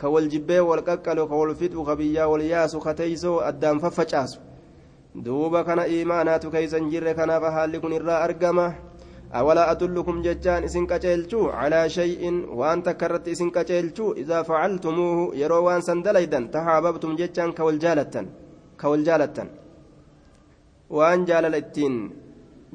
ka 0.00 0.08
wal 0.14 0.26
jibbee 0.32 0.62
wal 0.68 0.82
qaqqalu 0.88 1.28
ka 1.30 1.36
wal 1.40 1.54
fixu 1.60 1.84
ka 1.88 1.94
biyyaa 2.00 2.28
wal 2.32 2.44
yaasu 2.52 2.80
ka 2.86 2.94
teeysoo 3.00 3.38
addaan 3.50 3.80
faffacaasu 3.84 4.40
duuba 5.24 5.64
kana 5.68 5.86
imaanaatu 5.98 6.50
keeysan 6.54 6.90
jirre 6.90 7.14
kanaaf 7.18 7.44
haalli 7.56 7.80
kun 7.80 7.96
irraa 8.00 8.20
argama 8.26 8.66
أولا 9.34 9.70
أدلكم 9.72 10.22
ججان 10.22 10.64
إسن 10.64 10.86
كجيلشو 10.86 11.50
على 11.60 11.90
شيء 11.98 12.22
وأن 12.58 12.78
تكرت 12.86 13.28
إسن 13.34 13.50
كجيلشو 13.50 14.12
إذا 14.22 14.38
فعلتموه 14.48 15.34
يرو 15.42 15.66
وان 15.66 15.80
سندليدا 15.88 16.40
تحاببتم 16.54 17.10
ججان 17.20 17.50
كولجالة 17.58 18.14
كولجالة 18.80 19.38
وأن 20.96 21.20
جاللتين 21.28 21.94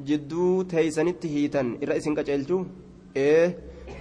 jidduu 0.08 0.64
teeysanitti 0.70 1.28
hiitan 1.34 1.68
irra 1.82 1.94
isin 2.00 2.14
qaceelchu 2.18 2.56
ee 3.24 3.44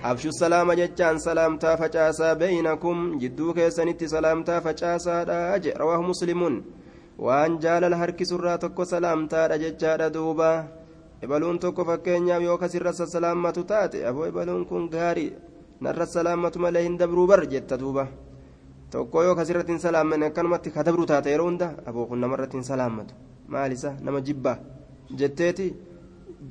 abshu 0.10 0.32
salaama 0.42 0.76
jechaan 0.80 1.20
salaamtaa 1.26 1.78
facaasaa 1.82 2.36
beeynakum 2.42 3.00
jidduu 3.22 3.54
keessanitti 3.58 4.08
salaamtaa 4.14 4.62
facaasaadha 4.68 5.60
je 5.64 5.74
rawaahu 5.82 6.04
muslimuun 6.12 6.56
waan 7.28 7.60
jaalala 7.64 7.98
harkisurraa 8.02 8.58
tokko 8.64 8.86
salaamtaadha 8.94 9.58
jechaadha 9.64 10.10
duuba 10.16 10.50
ebaluun 11.28 11.60
tokko 11.60 11.86
fakkeenyaaf 11.90 12.44
yoo 12.48 12.58
kasirra 12.64 12.94
salaammatu 12.94 13.64
taate 13.72 14.06
aboo 14.10 14.26
ebaluun 14.32 14.66
kun 14.72 14.90
gaarii 14.96 15.32
narra 15.88 16.06
salaammatu 16.16 16.60
malee 16.66 16.84
hin 16.88 16.98
dabruu 17.02 17.28
bar 17.34 17.42
jetta 17.54 17.78
duuba 17.84 18.08
tokko 18.92 19.24
yoo 19.28 19.36
kasirratti 19.40 19.72
hin 19.76 19.80
salaammane 19.88 20.26
akkanumatti 20.30 20.72
ka 20.76 20.84
dabruu 20.88 21.06
taate 21.14 21.30
yeroo 21.34 21.48
hunda 21.52 21.68
aboo 21.86 22.06
kun 22.10 22.20
namarratti 22.26 22.58
hin 22.58 22.64
salaammatu 22.74 23.14
maalisa 23.56 23.94
nama 24.08 24.22
jibbaa 24.30 24.58
jetteeti 25.22 25.68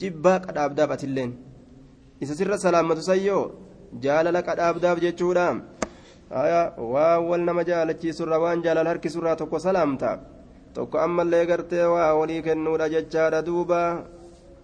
jibbaa 0.03 0.39
qadhaabdaaf 0.47 0.91
atilleen 0.97 1.33
isa 2.21 2.35
sirra 2.39 2.59
salaammatu 2.59 3.03
sayyoo 3.11 3.45
jaalala 4.05 4.43
qadhaabdaaf 4.49 4.99
jechuudha 5.05 5.47
waan 6.31 7.21
wal 7.31 7.43
nama 7.49 7.63
jaalachiisurra 7.71 8.39
waan 8.45 8.63
jaalala 8.63 8.91
harkisurraa 8.93 9.37
tokko 9.37 9.59
salaamta 9.59 10.19
tokko 10.75 10.99
ammallee 11.07 11.47
gartee 11.47 11.85
waa 11.95 12.15
walii 12.21 12.43
kennuudha 12.43 12.89
jechaadha 12.95 13.43
duuba 13.43 13.81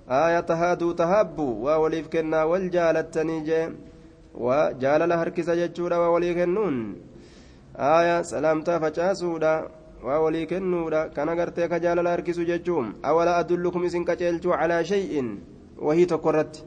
aya 0.08 0.42
tahaaduu 0.42 0.92
tahaabbu 0.94 1.46
waa 1.64 1.78
waliif 1.84 2.08
kennaa 2.08 2.46
wal 2.46 2.68
jaalattanii 2.76 3.40
jee 3.48 3.64
waa 4.46 4.72
jaalala 4.82 5.18
harkisa 5.22 5.56
jechuudha 5.56 5.98
waa 6.02 6.10
walii 6.14 6.34
kennuun 6.38 6.76
aya 7.78 8.22
salaamtaa 8.24 8.78
facaasuudha 8.84 9.52
waa 10.06 10.20
walii 10.20 10.46
kennuudha 10.46 11.08
kana 11.16 11.34
gartee 11.34 11.68
ka 11.68 11.80
jaalala 11.80 12.10
harkisu 12.14 12.44
jechuun 12.44 12.94
awala 13.02 13.36
adullukum 13.42 13.84
isin 13.84 14.04
qaceelchuu 14.04 14.54
calaa 14.60 14.84
shay'in 14.84 15.28
wahii 15.88 16.06
tokko 16.06 16.30
irratti 16.30 16.62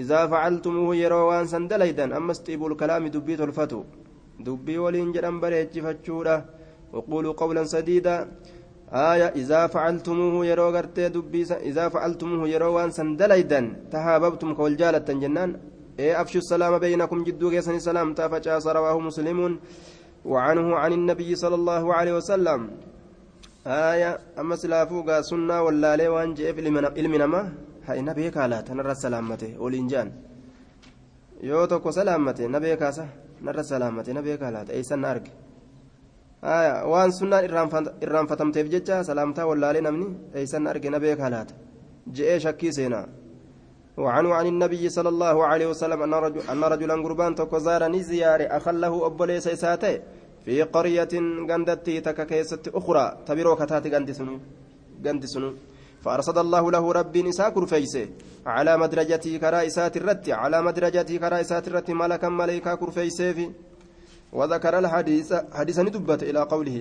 إذا 0.00 0.20
فعلتموه 0.32 0.90
يروا 1.02 1.24
وان 1.28 1.46
سندليدا 1.52 2.06
أما 2.18 2.32
استيبوا 2.36 2.68
الكلام 2.70 3.02
دبي 3.14 3.34
تلفتو. 3.40 3.80
دبي 4.46 4.76
ولين 4.84 5.08
جرم 5.14 5.36
بريتش 5.42 5.78
فتشورا 5.84 6.36
وقولوا 6.94 7.32
قولا 7.40 7.64
سديدا. 7.74 8.16
آية 9.12 9.28
إذا 9.40 9.60
فعلتموه 9.74 10.34
يروا 10.50 10.70
غرتي 10.74 11.08
دبي 11.16 11.42
إذا 11.70 11.84
فعلتموه 11.94 12.42
يروا 12.54 12.72
وان 12.76 12.90
سندليدا 12.98 13.60
تهاببتم 13.92 14.50
كولجالة 14.58 15.08
جنان. 15.22 15.50
إيه 15.98 16.20
أفشوا 16.20 16.40
السلام 16.44 16.74
بينكم 16.84 17.18
جدو 17.26 17.46
كيسن 17.50 17.74
السلام 17.80 18.08
تافجاس 18.18 18.66
رواه 18.66 18.96
مسلم 19.08 19.38
وعنه 20.24 20.66
عن 20.82 20.92
النبي 20.98 21.30
صلى 21.42 21.56
الله 21.60 21.84
عليه 21.94 22.14
وسلم. 22.18 22.60
آية 23.66 24.10
أما 24.40 24.56
سلافوغا 24.62 25.20
سنة 25.30 25.56
ولا 25.62 25.92
لي 25.96 26.08
وان 26.08 26.34
جئ 26.34 26.48
في 26.54 26.60
المنما 27.92 27.92
هاي 27.92 28.00
نبي 28.02 28.30
كالا 28.30 28.60
تنرى 28.60 28.94
سلامته 28.94 29.50
ولينجان 29.58 30.10
yoo 31.42 31.66
tokko 31.66 31.92
salaammate 31.92 32.48
na 32.48 32.60
beekaasa 32.60 33.04
narra 33.40 33.62
salaammate 33.64 34.12
na 34.12 34.22
beekaa 34.22 34.64
eeysan 34.68 35.00
na 35.00 35.08
arge 35.10 35.30
waan 36.92 37.12
sunnaan 37.12 37.44
irraanfatamteef 38.04 38.68
jecha 38.74 39.04
salaamtaa 39.04 39.46
wallaalee 39.50 39.80
namni 39.80 40.06
eeysan 40.34 40.62
na 40.64 40.70
arge 40.70 40.90
na 40.90 41.00
beekaa 41.00 41.30
laata 41.30 41.54
je'ee 42.16 42.38
shakkii 42.44 42.72
seenaa 42.78 43.06
وعنه 44.04 44.34
عن 44.34 44.46
النبي 44.46 44.88
صلى 44.88 45.08
الله 45.08 45.36
عليه 45.46 45.66
وسلم 45.66 46.02
أن, 46.02 46.14
رجل 46.14 46.40
أن 46.52 46.64
رجلا 46.64 46.94
قربان 47.04 47.34
تكوزارني 47.34 48.02
زيارة 48.02 48.46
أخله 48.58 49.06
أبوليس 49.06 49.46
إساته 49.48 49.94
في 50.44 50.62
قرية 50.62 51.14
غندتي 51.50 52.00
تككيست 52.00 52.68
أخرى 52.68 53.04
تبرو 53.26 53.56
كتات 53.60 53.86
غندي 53.94 54.12
سنو 54.18 54.34
غندي 55.04 55.26
سنو 55.34 55.50
فأرصد 56.04 56.38
الله 56.38 56.70
له 56.70 56.92
رب 56.92 57.16
نساء 57.16 57.50
كرفيسه 57.50 58.06
على 58.46 58.72
مدرجته 58.76 59.36
كرائسات 59.36 59.96
الرت 59.96 60.26
على 60.30 60.62
مدرجته 60.62 61.16
كرائسات 61.16 61.68
الرت 61.68 61.90
ملكا 61.90 62.28
ملائكة 62.28 62.74
كرفيسه 62.74 63.38
وذكر 64.32 64.78
الحديث 64.78 65.28
حديثا 65.52 65.82
ندبت 65.82 66.22
إلى 66.22 66.40
قوله 66.52 66.76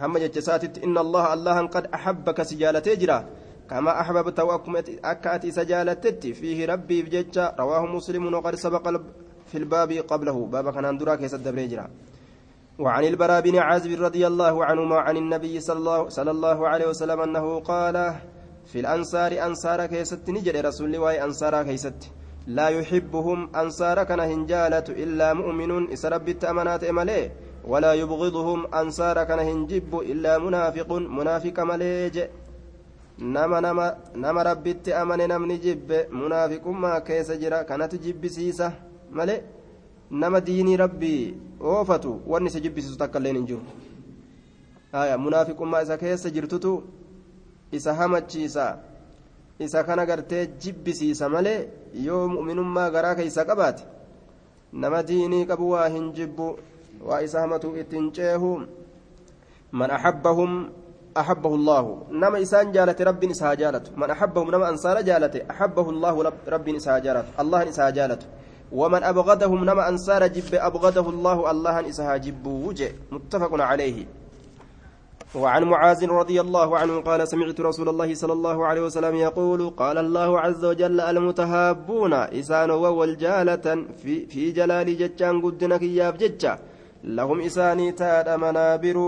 هم 0.00 0.18
جتساتت 0.18 0.74
إن 0.86 0.98
الله 0.98 1.24
الله 1.34 1.66
قد 1.66 1.84
أحبك 1.96 2.42
سجالة 2.42 2.86
جرا 3.00 3.18
كما 3.70 4.00
أحببت 4.00 4.40
وأكم 4.40 4.76
أكأت 5.04 5.46
سجالتت 5.46 6.26
فيه 6.26 6.66
ربي 6.66 7.02
بججة 7.02 7.54
رواه 7.58 7.86
مسلم 7.86 8.34
وقد 8.34 8.54
سبق 8.54 8.84
في 9.50 9.58
الباب 9.58 9.92
قبله. 9.92 10.46
باب 10.46 10.66
كان 10.74 10.84
أندرا 10.84 11.14
كيس 11.14 11.34
الدبريجرا 11.34 11.86
وعن 12.80 13.04
البراء 13.04 13.40
بن 13.40 13.56
عازب 13.58 14.02
رضي 14.02 14.26
الله 14.26 14.64
عنهما 14.64 14.96
عن 14.96 15.16
النبي 15.16 15.60
صلى 15.60 15.78
الله, 16.30 16.68
عليه 16.68 16.86
وسلم 16.88 17.20
أنه 17.20 17.60
قال 17.60 18.14
في 18.66 18.80
الأنصار 18.80 19.32
أنصار 19.46 19.86
كيست 19.86 20.30
نجد 20.30 20.56
رسول 20.56 20.94
الله 20.94 21.24
أنصار 21.24 21.62
كيست. 21.62 22.00
لا 22.46 22.68
يحبهم 22.68 23.38
أنصار 23.56 24.04
كان 24.04 24.20
هنجالة 24.20 24.84
إلا 24.88 25.32
مؤمن 25.34 25.92
إسرب 25.92 26.28
التأمنات 26.28 26.84
إمالي 26.84 27.30
ولا 27.64 27.92
يبغضهم 27.94 28.74
أنصار 28.74 29.24
كان 29.24 29.38
هنجب 29.38 30.00
إلا 30.00 30.38
منافق 30.38 30.92
منافق 30.92 31.56
مليج 31.60 32.16
نما 34.16 34.42
ربت 34.42 34.88
أمن 34.88 35.20
نمني 35.28 35.56
جب 35.56 36.06
منافق 36.10 36.66
ما 36.66 36.98
كيس 36.98 37.30
جرا 37.30 37.62
كانت 37.62 37.94
جب 37.94 38.26
سيسة 38.26 38.72
ملي 39.12 39.59
nama 40.10 40.40
diinii 40.40 40.76
rabbii 40.76 41.34
oofatu 41.60 42.20
wanni 42.26 42.48
isa 42.48 42.60
jibbisiisu 42.60 42.98
takka 42.98 43.18
illee 43.18 43.32
hin 43.32 43.46
jiru 43.46 43.60
haya 44.92 45.18
munaafiqummaa 45.18 45.82
isa 45.82 45.96
keessa 45.98 46.30
jirtutu 46.30 46.82
isa 47.72 47.94
hamachiisa 47.94 48.78
isa 49.58 49.84
kana 49.84 50.06
gartee 50.06 50.46
jibbisiisa 50.46 51.28
malee 51.28 51.68
yoo 51.94 52.28
mu'minummaa 52.28 52.90
garaa 52.90 53.14
keeysa 53.14 53.44
qabaate 53.44 53.84
nama 54.72 55.02
diinii 55.02 55.46
qabu 55.46 55.70
waa 55.70 55.88
hin 55.88 56.12
jibbu 56.12 56.58
waa 57.06 57.22
isa 57.22 57.40
hamatu 57.40 57.76
ittiin 57.76 58.12
ceehu 58.12 58.62
man 59.72 59.90
axabbahum 59.90 60.68
أحبه 61.16 61.54
الله 61.54 62.02
نما 62.10 62.38
إنسان 62.38 62.72
جالت 62.72 63.02
رب 63.02 63.24
إسها 63.24 63.54
جالت 63.54 63.98
من 63.98 64.10
أحبهم 64.10 64.50
نما 64.50 64.68
أنصار 64.68 65.00
جالت 65.00 65.34
أحبه 65.50 65.90
الله 65.90 66.14
رب 66.48 66.68
إسها 66.68 66.98
جالت 66.98 67.26
الله 67.40 67.68
إسها 67.68 67.90
جالت 67.90 68.22
ومن 68.72 69.02
أبغضهم 69.02 69.64
نما 69.64 69.88
أنصار 69.88 70.26
جب 70.26 70.54
أبغضه 70.54 71.10
الله 71.10 71.50
الله 71.50 71.88
إسها 71.88 72.16
جب 72.16 72.46
وجه. 72.46 72.92
متفق 73.12 73.52
عليه. 73.60 74.06
وعن 75.34 75.62
معاذ 75.64 76.06
رضي 76.06 76.40
الله 76.40 76.78
عنه 76.78 77.00
قال 77.00 77.28
سمعت 77.28 77.60
رسول 77.60 77.88
الله 77.88 78.14
صلى 78.14 78.32
الله 78.32 78.66
عليه 78.66 78.80
وسلم 78.80 79.14
يقول 79.16 79.70
قال 79.70 79.98
الله 79.98 80.40
عز 80.40 80.64
وجل 80.64 81.00
المتهابون 81.00 82.12
إسان 82.12 82.70
والجالة 82.70 83.66
في, 84.02 84.26
في 84.26 84.50
جلال 84.50 84.98
جتان 84.98 85.42
قدنك 85.42 85.82
ياف 85.82 86.16
جتة 86.16 86.58
لهم 87.04 87.40
إساني 87.40 87.92
تاد 87.92 88.28
منابر 88.28 88.98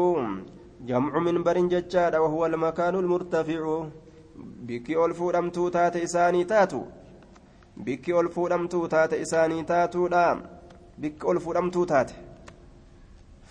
جمع 0.86 1.18
منبر 1.18 1.58
جتان 1.58 2.14
وهو 2.14 2.46
المكان 2.46 2.94
المرتفع. 2.94 3.84
بك 4.36 4.90
ألفو 4.90 5.30
رمتو 5.30 5.68
تات 5.68 5.96
إساني 5.96 6.44
تاتو. 6.44 6.82
Bikki 7.84 8.12
ol 8.12 8.28
fuudhamtuu 8.34 8.88
taate 8.94 9.20
isaanii 9.26 9.64
taatuudha 9.70 10.24
bikki 11.04 11.26
ol 11.26 11.40
fuudhamtuu 11.44 11.86
taate 11.92 12.14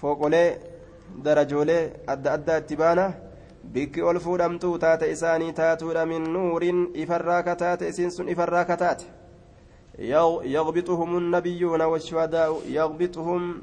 fooqolee 0.01 0.49
darajoolee 1.23 1.81
adda 2.15 2.33
addaa 2.37 2.59
itti 2.65 2.81
baana 2.83 3.07
bikki 3.73 4.05
ol 4.11 4.19
fuudhamtuu 4.27 4.75
taate 4.85 5.11
isaanii 5.15 5.57
taatuudha 5.63 6.05
min 6.11 6.29
nuuriin 6.35 6.85
ifarraa 7.05 7.41
kataate 7.49 7.89
isiin 7.93 8.15
sun 8.17 8.29
ifarraa 8.35 8.69
kataate 8.73 9.11
يغبطهم 9.99 11.17
النبيون 11.17 11.81
والشهداء 11.81 12.61
يغبطهم 12.67 13.61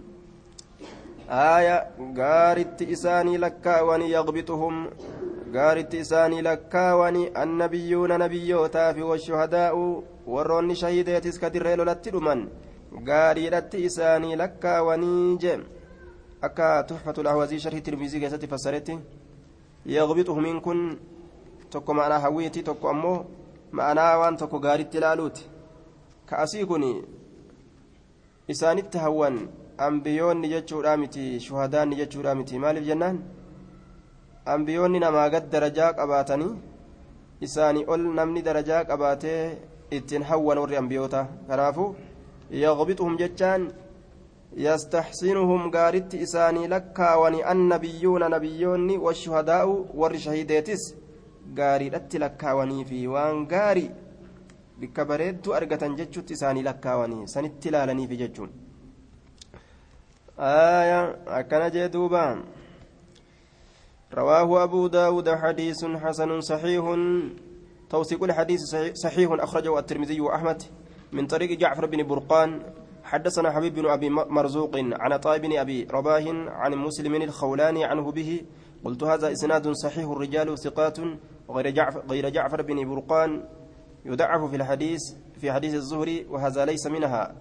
آية 1.30 1.86
غارت 2.18 2.82
إساني 2.82 3.36
لكاوان 3.36 4.02
يغبطهم 4.02 4.90
غارت 5.54 5.94
إساني 5.94 6.42
لكاوان 6.42 7.16
النبيون 7.42 8.18
نبيوتا 8.18 8.92
في 8.92 9.02
والشهداء 9.02 10.02
warroonni 10.34 10.76
shahiideetis 10.82 11.40
ka 11.42 11.50
dirree 11.54 11.76
lolatti 11.80 12.10
dhuman 12.14 12.40
gaariidhatti 13.08 13.84
isaanii 13.88 14.36
lakkaawanii 14.42 15.36
jee 15.44 15.58
akka 16.48 16.66
tuxfatu 16.88 17.22
lahwazii 17.26 17.60
sharhii 17.64 17.84
tirmizii 17.86 18.20
keessatti 18.24 18.50
fassaretti 18.52 18.98
yaqbixuhumiin 19.94 20.60
kun 20.66 20.80
tokko 21.70 21.94
ma'anaa 22.00 22.18
hawwiiti 22.24 22.62
tokko 22.68 22.90
ammoo 22.94 23.16
ma'anaa 23.80 24.18
waan 24.20 24.36
tokko 24.42 24.58
gaaritti 24.66 24.98
ilaaluuti 25.00 25.48
ka 26.28 26.38
asii 26.44 26.64
kun 26.70 26.84
isaanitti 28.54 28.98
hawwan 29.04 29.36
ambiyoonni 29.88 30.48
jechuudha 30.54 30.96
miti 30.96 31.40
shuhadaanni 31.46 31.96
jechuudha 32.00 32.34
miti 32.34 32.58
maaliif 32.58 32.86
jennaan 32.90 33.18
ambiyoonni 34.54 34.98
namaa 35.04 35.28
gad 35.34 35.50
darajaa 35.52 35.92
qabaatanii 35.98 36.52
isaanii 37.46 37.84
ol 37.94 38.02
namni 38.18 38.42
darajaa 38.48 38.84
qabaatee 38.90 39.42
ittiin 39.90 40.22
hawwan 40.22 40.58
warri 40.58 40.76
ambiyoota 40.76 41.26
kanaafu 41.48 41.84
yaqbixuhum 42.50 43.16
jechaan 43.18 43.62
yastaxsinuhum 44.56 45.70
gaaritti 45.70 46.20
isaanii 46.26 46.68
lakkaawani 46.74 47.42
annabiyuuna 47.52 48.28
nabiyyoonni 48.34 48.98
washuhadaa'u 49.06 49.74
warri 50.02 50.20
shahiideetis 50.26 50.84
gaariidhatti 51.60 52.18
lakkaawanii 52.24 52.84
fi 52.84 53.06
waan 53.14 53.46
gaarii 53.54 53.90
bikka 54.80 55.04
bareedduu 55.04 55.56
argatan 55.60 55.96
jechuutti 55.96 56.38
isaanii 56.38 56.68
lakkaawanii 56.70 57.26
sanitti 57.34 57.68
ilaalaniifi 57.68 58.20
jechuun 58.22 58.52
akkana 61.40 61.70
jee 61.70 61.88
duuba 61.88 62.22
رواه 64.14 64.62
أبو 64.64 64.86
داود 64.86 65.28
حديث 65.28 65.84
حسن 65.84 66.40
صحيح 66.40 66.84
توثيق 67.90 68.22
الحديث 68.22 68.60
صحيح 68.94 69.30
أخرجه 69.32 69.78
الترمذي 69.78 70.20
وأحمد. 70.20 70.62
من 71.12 71.26
طريق 71.26 71.58
جعفر 71.58 71.86
بن 71.86 72.06
برقان 72.06 72.62
حدثنا 73.04 73.50
حبيب 73.50 73.74
بن 73.74 73.86
أبي 73.86 74.10
مرزوق 74.10 74.70
عن 74.76 75.16
طيب 75.16 75.42
بن 75.42 75.58
أبي 75.58 75.86
رباه 75.90 76.24
عن 76.48 76.74
مسلم 76.74 77.14
الخولاني 77.14 77.84
عنه 77.84 78.12
به 78.12 78.42
قلت 78.84 79.02
هذا 79.02 79.32
إسناد 79.32 79.72
صحيح 79.72 80.10
الرجال 80.10 80.58
ثقات 80.58 80.98
غير 81.50 81.70
جعفر, 81.70 82.02
غير 82.10 82.28
جعفر 82.28 82.62
بن 82.62 82.94
برقان 82.94 83.44
يضعف 84.04 84.50
في 84.50 84.56
الحديث 84.56 85.00
في 85.40 85.52
حديث 85.52 85.74
الزهري 85.74 86.26
وهذا 86.30 86.64
ليس 86.64 86.86
منها. 86.86 87.34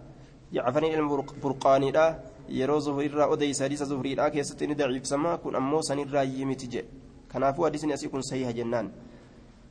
جعفر 0.53 0.83
البرقاني 0.83 1.91
لا 1.91 2.19
yeroo 2.49 2.79
zuhuriirraa 2.79 3.27
odeysa 3.27 3.63
hadiisa 3.63 3.85
zuhuriidhaa 3.85 4.29
keessatti 4.31 4.67
ni 4.67 4.75
daciifsama 4.75 5.37
kun 5.37 5.55
ammoo 5.55 5.81
sanirraa 5.81 6.23
yimiti 6.23 6.67
jedhe 6.67 6.87
kanaafuu 7.27 7.63
hadiisni 7.63 7.93
asii 7.93 8.09
kun 8.09 8.23
sahiha 8.23 8.53
jennaan 8.53 8.91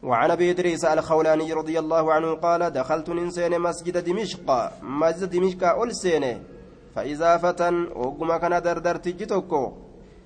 وعن 0.02 0.30
أبي 0.30 0.50
إدريس 0.50 0.84
الخولاني 0.84 1.52
رضي 1.52 1.78
الله 1.78 2.12
عنه 2.12 2.34
قال 2.34 2.70
دخلت 2.70 3.10
ننسين 3.10 3.58
مسجد 3.60 4.04
دمشق. 4.04 4.72
مسجد 4.82 5.30
دمشق 5.30 5.82
ألسين 5.82 6.42
فإذا 6.94 7.36
فتى 7.36 7.68
وقم 7.94 8.36
كان 8.36 8.62
دردر 8.62 8.96
تجتوكو 8.96 9.72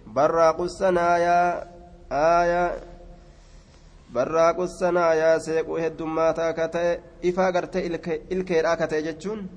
براق 0.06 0.60
السنايا 0.60 1.66
آية 2.12 2.78
براق 4.14 4.60
السنايا 4.60 5.38
سيقو 5.38 5.76
هدوماتا 5.76 6.50
كتئ 6.50 6.98
إفا 7.24 7.46
قرتئ 7.50 7.86
إلكيرا 8.32 8.74
كتئ 8.74 9.02
جتشون. 9.02 9.48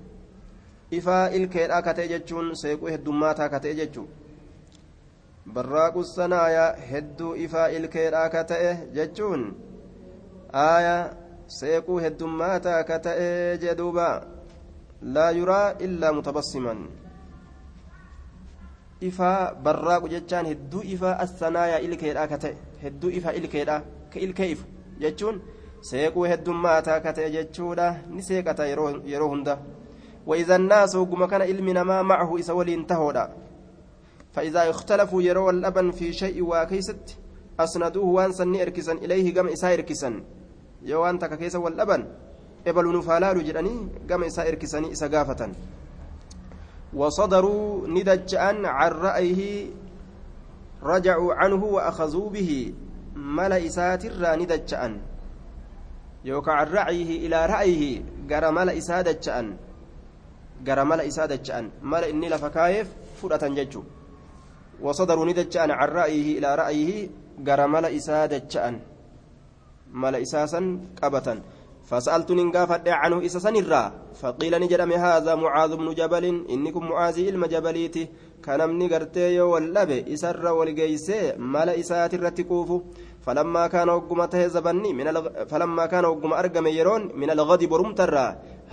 ifaa 0.98 1.28
ilkeedhaa 1.38 1.82
katee 1.82 2.08
jechuun 2.08 2.56
seequu 2.62 2.92
heddummaataa 2.94 3.50
katee 3.50 3.74
jechuun 3.80 4.10
barraaqu 5.54 6.04
sanaayaa 6.10 6.74
hedduu 6.92 7.34
ifaa 7.46 7.68
ilkeedhaa 7.78 8.30
kata'e 8.36 8.74
jechuun 8.98 9.46
aaya 10.54 10.96
seequu 11.58 12.00
heddummaataa 12.06 12.84
kata'e 12.90 13.58
jedhuuba 13.64 14.08
laa 15.18 15.32
yuraa 15.40 15.76
illaa 15.88 16.14
mutabassiman 16.20 16.86
ifaa 19.10 19.54
barraaqu 19.68 20.14
jechaan 20.16 20.52
hedduu 20.54 20.84
ifaa 20.96 21.20
assanaayaa 21.26 21.84
ilkeedhaa 21.90 22.28
kata'e 22.34 22.58
hedduu 22.84 23.16
ifaa 23.20 23.38
ilkeedhaa 23.42 23.82
ka 24.14 24.26
ilkee 24.28 24.52
ifu 24.56 24.66
jechuun 25.06 25.42
seequu 25.92 26.28
heddummaataa 26.34 27.00
kata'e 27.08 27.32
jechuudha 27.38 27.94
ni 28.10 28.28
seeqata 28.32 28.68
yeroo 28.74 29.30
hunda. 29.30 29.58
وإذا 30.28 30.56
الناس 30.56 30.96
وقم 30.96 31.26
كان 31.26 31.42
علم 31.42 31.88
ما 31.88 32.02
معه 32.02 32.40
إسولين 32.40 32.88
تهودا 32.88 33.34
فإذا 34.32 34.70
اختلفوا 34.70 35.22
يروا 35.22 35.52
اللبن 35.52 35.92
في 35.92 36.14
شيء 36.14 36.44
واكيست 36.44 37.18
أسندوه 37.60 38.06
وانسا 38.06 38.44
إركسا 38.44 38.92
إليه 38.92 39.36
قم 39.36 39.48
إسا 39.48 39.74
إركسا 39.74 40.24
يوان 40.84 41.20
تككيس 41.20 41.56
واللبن 41.56 42.02
إبل 42.68 42.98
نفالال 42.98 43.44
جراني 43.44 43.76
قم 44.10 44.24
إسا 44.24 44.48
إركسا 44.48 44.92
إسا 44.92 45.08
قافة 45.08 45.52
وصدروا 46.94 47.88
ندجأن 47.88 48.66
عن 48.66 48.92
رأيه 48.92 49.42
رجعوا 50.84 51.34
عنه 51.34 51.64
وأخذوا 51.64 52.30
به 52.30 52.74
ملا 53.16 53.66
إسات 53.66 54.06
الرا 54.06 54.36
ندجأن 54.36 54.94
يوكا 56.26 56.52
عن 56.52 56.68
رأيه 56.68 57.28
إلى 57.28 57.46
رأيه 57.46 58.04
قرى 58.30 58.52
ملا 58.52 58.78
إسادجأن 58.78 59.48
mala 60.64 61.04
isaa 61.04 61.28
dacha'an 61.28 61.72
mala 61.82 62.08
inni 62.08 62.30
lafa 62.30 62.50
kaayeef 62.50 62.88
fudhatan 63.20 63.56
jechuun 63.56 63.86
wasadaruu 64.82 65.26
ni 65.26 65.34
dacha'an 65.34 65.70
can 65.70 65.90
ra'ayihi 65.90 66.38
ilaa 66.38 66.56
ra'ayihi 66.56 67.12
gara 67.44 67.68
mala 69.94 70.18
isaa 70.20 70.48
san 70.48 70.66
qabatan. 71.00 71.40
فسألت 71.90 72.32
ننقافد 72.32 72.88
عنه 72.90 73.18
إسا 73.28 73.40
سنرا 73.46 73.84
فقيل 74.22 74.54
نجرم 74.64 74.92
هذا 75.06 75.36
معاذ 75.36 75.72
بن 75.76 75.88
جبل 76.00 76.26
إنكم 76.54 76.84
معاذ 76.90 77.18
إلما 77.30 77.48
جبليتي 77.54 78.04
كان 78.46 78.62
من 78.70 78.88
قرتي 78.94 79.42
واللب 79.42 79.92
إسر 80.14 80.46
والقيس 80.58 81.08
مال 81.54 81.70
إسات 81.82 82.14
الرتكوف 82.14 82.70
فلما 83.26 83.64
كان 83.68 83.90
وقمته 83.90 84.48
زبني 84.48 84.94
من 85.00 85.08
الغ... 85.12 85.24
فلما 85.52 85.86
كان 85.86 86.06
وقم 86.06 86.34
أرقم 86.34 86.66
يرون 86.68 87.02
من 87.22 87.30
الغد 87.36 87.62
برمترا 87.72 88.26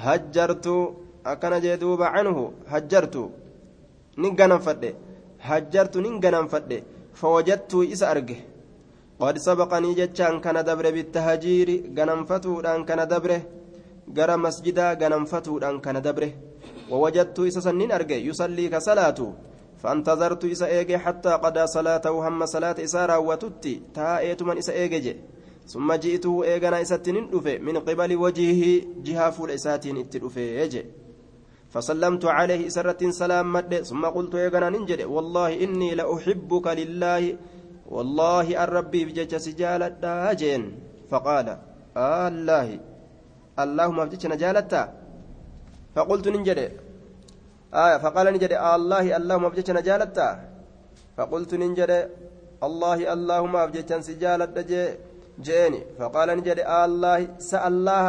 هجرت 0.06 0.66
akkana 1.24 1.60
jee 1.60 1.76
duuba 1.76 2.06
canhu 2.14 2.44
hajjartu 2.72 3.22
nin 4.16 4.32
gananfadhe. 4.38 4.90
Hajjartu 5.48 6.00
nin 6.00 6.20
gananfadhe. 6.24 6.78
Fawajattuu 7.20 7.82
isa 7.84 8.08
qad 9.20 9.36
sabaqanii 9.46 9.94
jechaan 10.00 10.40
kana 10.40 10.62
dabre 10.62 10.92
bittahajiiri 10.92 11.76
gananfatuudhaan 11.96 12.86
kana 12.88 13.06
dabre. 13.06 13.38
Gara 14.16 14.36
masjidaa 14.36 14.94
gananfatuudhaan 14.96 15.80
kana 15.80 16.00
dabre. 16.00 16.34
Wawajattuu 16.90 17.46
isa 17.46 17.60
sannin 17.60 17.92
arge 17.92 18.16
yusallii 18.28 18.70
ka 18.70 18.80
salaatu. 18.80 19.28
فانتظرت 19.82 20.44
إسا 20.44 20.66
إيجي 20.66 20.98
حتى 20.98 21.28
قضى 21.28 21.66
صلاته 21.66 22.28
هم 22.28 22.46
صلاة 22.46 22.76
إسارة 22.84 23.18
وتتي 23.18 23.82
تا 23.94 24.18
إيتمن 24.18 24.58
إسا 24.58 24.72
إيجي 24.72 25.16
ثم 25.66 25.92
جئته 25.92 26.44
إيجانا 26.44 26.80
إساتين 26.82 27.16
من 27.66 27.76
قبل 27.78 28.16
وجهه 28.16 28.62
جهة 29.06 29.30
فول 29.30 29.50
إساتين 29.50 29.96
إتلفي 29.96 30.60
يجي 30.60 30.82
فسلمت 31.70 32.24
عليه 32.24 32.68
سرة 32.68 33.10
سلام 33.10 33.52
مد 33.52 33.74
ثم 33.82 34.02
قلت 34.06 34.36
جنان 34.36 34.72
ننجد 34.72 35.00
والله 35.02 35.64
إني 35.64 35.94
لأحبك 35.94 36.66
لله 36.66 37.36
والله 37.90 38.46
الربي 38.64 39.00
بجج 39.04 39.32
سجالة 39.36 39.88
داجين. 40.02 40.62
فقال 41.10 41.46
آه 41.96 42.28
الله. 42.28 42.68
اللهم 43.62 43.98
بجج 44.04 44.24
نجالتا 44.26 44.82
فقلت 45.94 46.26
ننجد 46.34 46.60
آه 47.74 47.98
فقال 47.98 48.26
ننجد 48.32 48.52
آه 48.52 48.74
الله 48.78 49.04
اللهم 49.18 49.44
بجج 49.52 49.68
نجالتا 49.78 50.28
فقلت 51.16 51.50
ننجد 51.54 51.90
الله 52.62 52.98
اللهم 53.14 53.54
بجج 53.66 53.90
سجالة 54.08 54.56
جيني. 55.46 55.80
فقال 55.98 56.28
ننجد 56.36 56.58
آه 56.62 56.84
الله 56.88 57.18
سأل 57.38 57.72
الله 57.72 58.06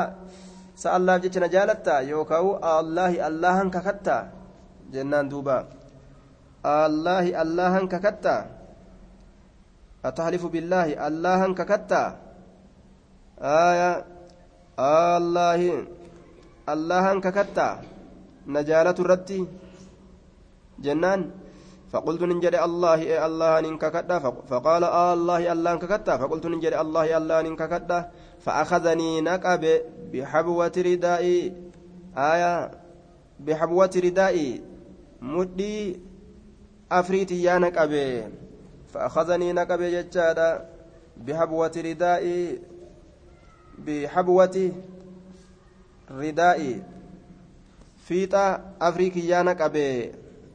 sa'allaaf 0.82 1.22
jecha 1.22 1.40
na 1.44 1.50
jaalatta 1.52 2.02
yookaan 2.02 2.58
allaahi 2.58 3.22
allahan 3.22 3.70
kakatta 3.70 4.34
jennaan 4.94 5.30
duuba 5.30 5.70
allaahi 6.66 7.36
allahan 7.44 7.86
kakatta 7.92 8.61
billaahi 10.02 10.98
allahan 10.98 11.54
kakatta 11.54 12.18
aya 13.42 14.06
allaahi 14.78 15.86
allahan 16.68 17.22
kakatta 17.22 17.82
na 18.46 18.60
jaalatu 18.66 19.02
irratti 19.06 19.40
jennaan 20.82 21.32
فقلت 21.92 22.24
ننجد 22.24 22.56
الله 22.56 23.00
إيه 23.04 23.20
الله 23.20 23.60
ننككدا 23.68 24.16
فقال 24.48 24.84
الله 24.88 25.52
الله 25.52 25.72
ننككدا 25.76 26.14
فقلت 26.24 26.46
ننجد 26.48 26.72
الله 26.74 27.04
الله 27.20 27.38
ننككدا 27.52 28.00
فأخذني 28.48 29.22
نقب 29.22 29.64
بحبوة 30.14 30.76
ردائي 30.78 31.38
آية. 32.18 32.72
بحبوة 33.40 33.94
ردائي 33.96 34.62
مدي 35.22 36.00
أفريتي 36.92 37.44
يا 37.44 37.58
نقب 37.60 37.92
فأخذني 38.94 39.54
نقب 39.54 39.82
ججادا 39.82 40.70
بحبوة 41.18 41.72
ردائي 41.78 42.60
بحبوة 43.78 44.72
ردائي. 46.12 46.84
فيتا 48.08 48.74
أفريكي 48.82 49.28
يا 49.28 49.42
نقب 49.42 49.76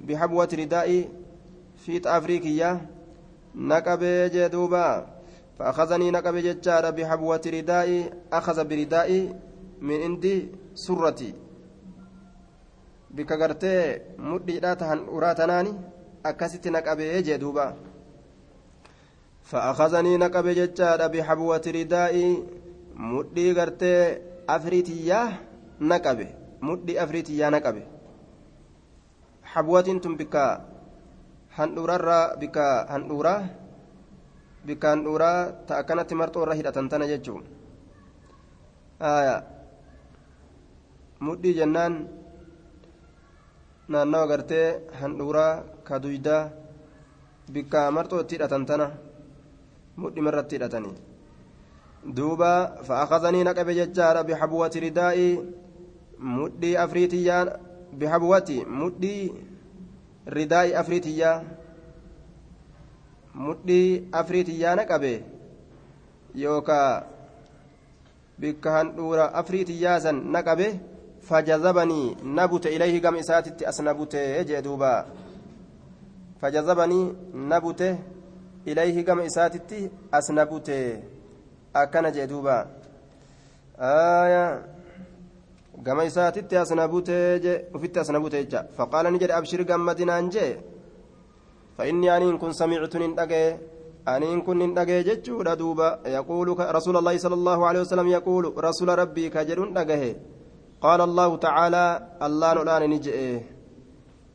بحبوة 0.00 0.48
ردائي. 0.52 1.08
فيتا 1.86 2.18
أفريكي 2.18 2.56
يا 2.56 2.80
نقب 3.54 4.02
جدوبا. 4.34 5.06
فأخذني 5.58 6.10
نقب 6.10 6.36
ججار 6.36 6.90
بحبوة 6.90 7.42
ردائي. 7.46 8.10
أخذ 8.32 8.64
بردائي 8.64 9.34
من 9.80 10.02
عندي 10.02 10.48
سرتي. 10.74 11.34
بك 13.10 13.32
غرتي 13.32 14.00
مدي 14.18 14.60
تهن 14.60 15.08
أراتناني 15.08 15.72
أكست 16.26 16.68
نقب 16.68 17.00
جدوبا. 17.00 17.85
فأخذني 19.50 20.12
نقب 20.16 20.46
ججار 20.58 21.00
بحبوة 21.12 21.64
ردائي 21.76 22.26
مدي 22.96 23.46
غرتي 23.52 23.94
أفريتيا 24.48 25.20
نقب 25.80 26.18
مدي 26.62 27.02
أفريتيا 27.02 27.50
نقب 27.54 27.76
حبوة 29.52 29.88
تنبكا 30.02 30.46
هندورا 31.56 32.34
بك 32.40 32.56
هندورا 32.92 33.34
dhuuraa 34.66 35.66
ta 35.66 35.78
akkanatti 35.80 36.14
marxoo 36.18 36.42
irra 36.42 36.58
hidhatan 36.58 36.88
tana 36.90 37.06
jechuun 37.06 37.44
mudhii 41.26 41.54
jennaan 41.58 41.94
naannawa 43.88 44.26
gartee 44.30 44.66
handhuuraa 45.00 45.52
ka 45.86 46.02
duydaa 46.02 46.42
bikkaa 47.54 47.90
marxoo 47.96 48.20
itti 48.24 48.34
hidhatan 48.36 48.66
tana 48.66 48.86
mudhima 49.96 50.30
irratti 50.32 50.56
hidhatanii 50.56 50.96
duuba 52.16 52.50
fa'aakazanii 52.88 53.44
naqabe 53.48 53.74
jechaadha 53.80 54.24
bixabuwati 54.30 54.80
ridaa'ii 54.86 55.32
mudhii 56.36 56.76
afriitiyyaa 56.84 57.44
bixabuwati 57.98 58.58
mudhii 58.80 59.32
ridaa'ii 60.38 60.74
afriitiyyaa 60.82 61.36
mudhii 63.34 64.08
afriitiyyaa 64.22 64.74
naqabe 64.80 65.12
yookaa 66.44 67.02
bikka 68.38 68.70
handhuura 68.76 69.32
afriitiyyaa 69.40 70.00
san 70.00 70.20
naqabe 70.36 70.68
fajazabanii 71.28 72.16
nabute 72.38 72.74
ilayhi 72.74 73.00
gam 73.00 73.16
isaatitti 73.16 73.66
as 73.66 73.80
nabute 73.80 74.44
jee 74.48 74.62
duuba 74.62 74.90
fajazabanii 76.40 77.06
nabute 77.34 77.88
ilayhi 78.70 79.02
gama 79.08 79.24
isaatitti 79.30 79.80
as 80.18 80.26
nabute 80.38 80.78
akkana 81.82 82.10
jee 82.16 82.26
duuba 82.32 82.56
gama 85.86 86.04
isaatitti 86.10 86.56
as 86.62 86.70
nabute 86.80 87.18
je 87.44 87.52
ufitti 87.74 87.98
as 88.02 88.08
nabute 88.14 88.38
jecha 88.42 88.60
faqaala 88.76 89.10
ni 89.10 89.18
jedhe 89.22 89.34
abshir 89.40 89.60
gammadinaan 89.64 90.30
jee 90.36 90.54
فإني 91.76 92.16
أنين 92.16 92.38
كن 92.38 92.52
سمعت 92.52 92.96
نندقى 92.96 93.56
أنين 94.08 94.40
كن 94.42 94.58
نندقى 94.58 95.02
جتشودا 95.02 95.54
دوبا 95.54 95.88
يقول 96.06 96.48
رسول 96.78 96.96
الله 96.96 97.14
صلى 97.18 97.34
الله 97.34 97.66
عليه 97.66 97.80
وسلم 97.80 98.08
يقول 98.08 98.44
رسول 98.64 98.88
ربي 98.98 99.28
كجر 99.28 99.58
نندقى 99.64 100.14
قال 100.80 101.00
الله 101.00 101.36
تعالى 101.36 101.84
الله 102.22 102.54
نولان 102.54 102.82
نجئ. 102.90 103.16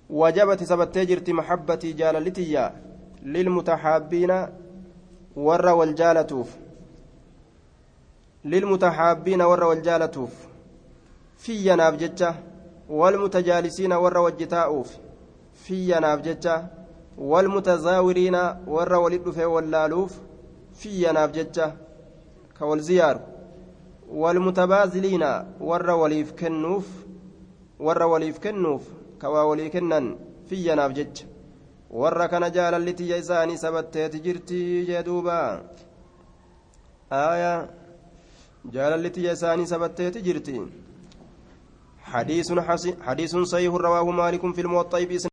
وجبت 0.09 0.63
سبت 0.63 0.97
جرت 0.97 1.29
محبتي 1.29 1.91
جاللتي 1.99 2.69
للمتحابين 3.23 4.47
ور 5.35 5.65
والجالتوف 5.65 6.49
للمتحابين 8.45 9.41
ور 9.41 9.63
والجالتوف 9.63 10.33
في 11.37 11.53
جتة 11.97 12.35
والمتجالسين 12.89 13.93
ور 13.93 14.17
وجتاؤف 14.17 14.97
في 15.53 15.89
جتة 16.21 16.67
والمتزاورين 17.17 18.35
ور 18.67 18.93
ولد 18.93 19.29
في 19.29 19.45
واللالوف 19.45 20.13
في 20.73 21.09
يناف 21.09 21.31
جتة 21.31 21.73
كوالزيار 22.59 23.19
والمتبازلين 24.11 25.23
ور 25.59 25.89
وليف 25.89 26.31
كنوف 26.31 26.87
ور 27.79 28.03
وليف 28.03 28.39
كنوف 28.39 28.83
كوا 29.21 29.41
ولي 29.41 29.69
كنن. 29.69 30.17
في 30.49 30.55
جتة 30.91 31.25
warra 31.91 32.27
kana 32.27 32.49
jaalallitiyya 32.49 33.17
isaanii 33.17 33.57
sabatteeti 33.57 34.19
jirti 34.19 34.85
jee 34.87 35.03
duuba 35.03 35.63
aya 37.09 37.67
jaalallitiyya 38.71 39.33
isaanii 39.33 39.67
sabatteeti 39.67 40.21
jirti 40.21 40.55
حديث 42.11 42.51
حديث 43.07 43.35
صحيح 43.37 43.73
رواه 43.73 44.11
مالك 44.11 44.43
في 44.55 44.61
الموطأ 44.61 44.99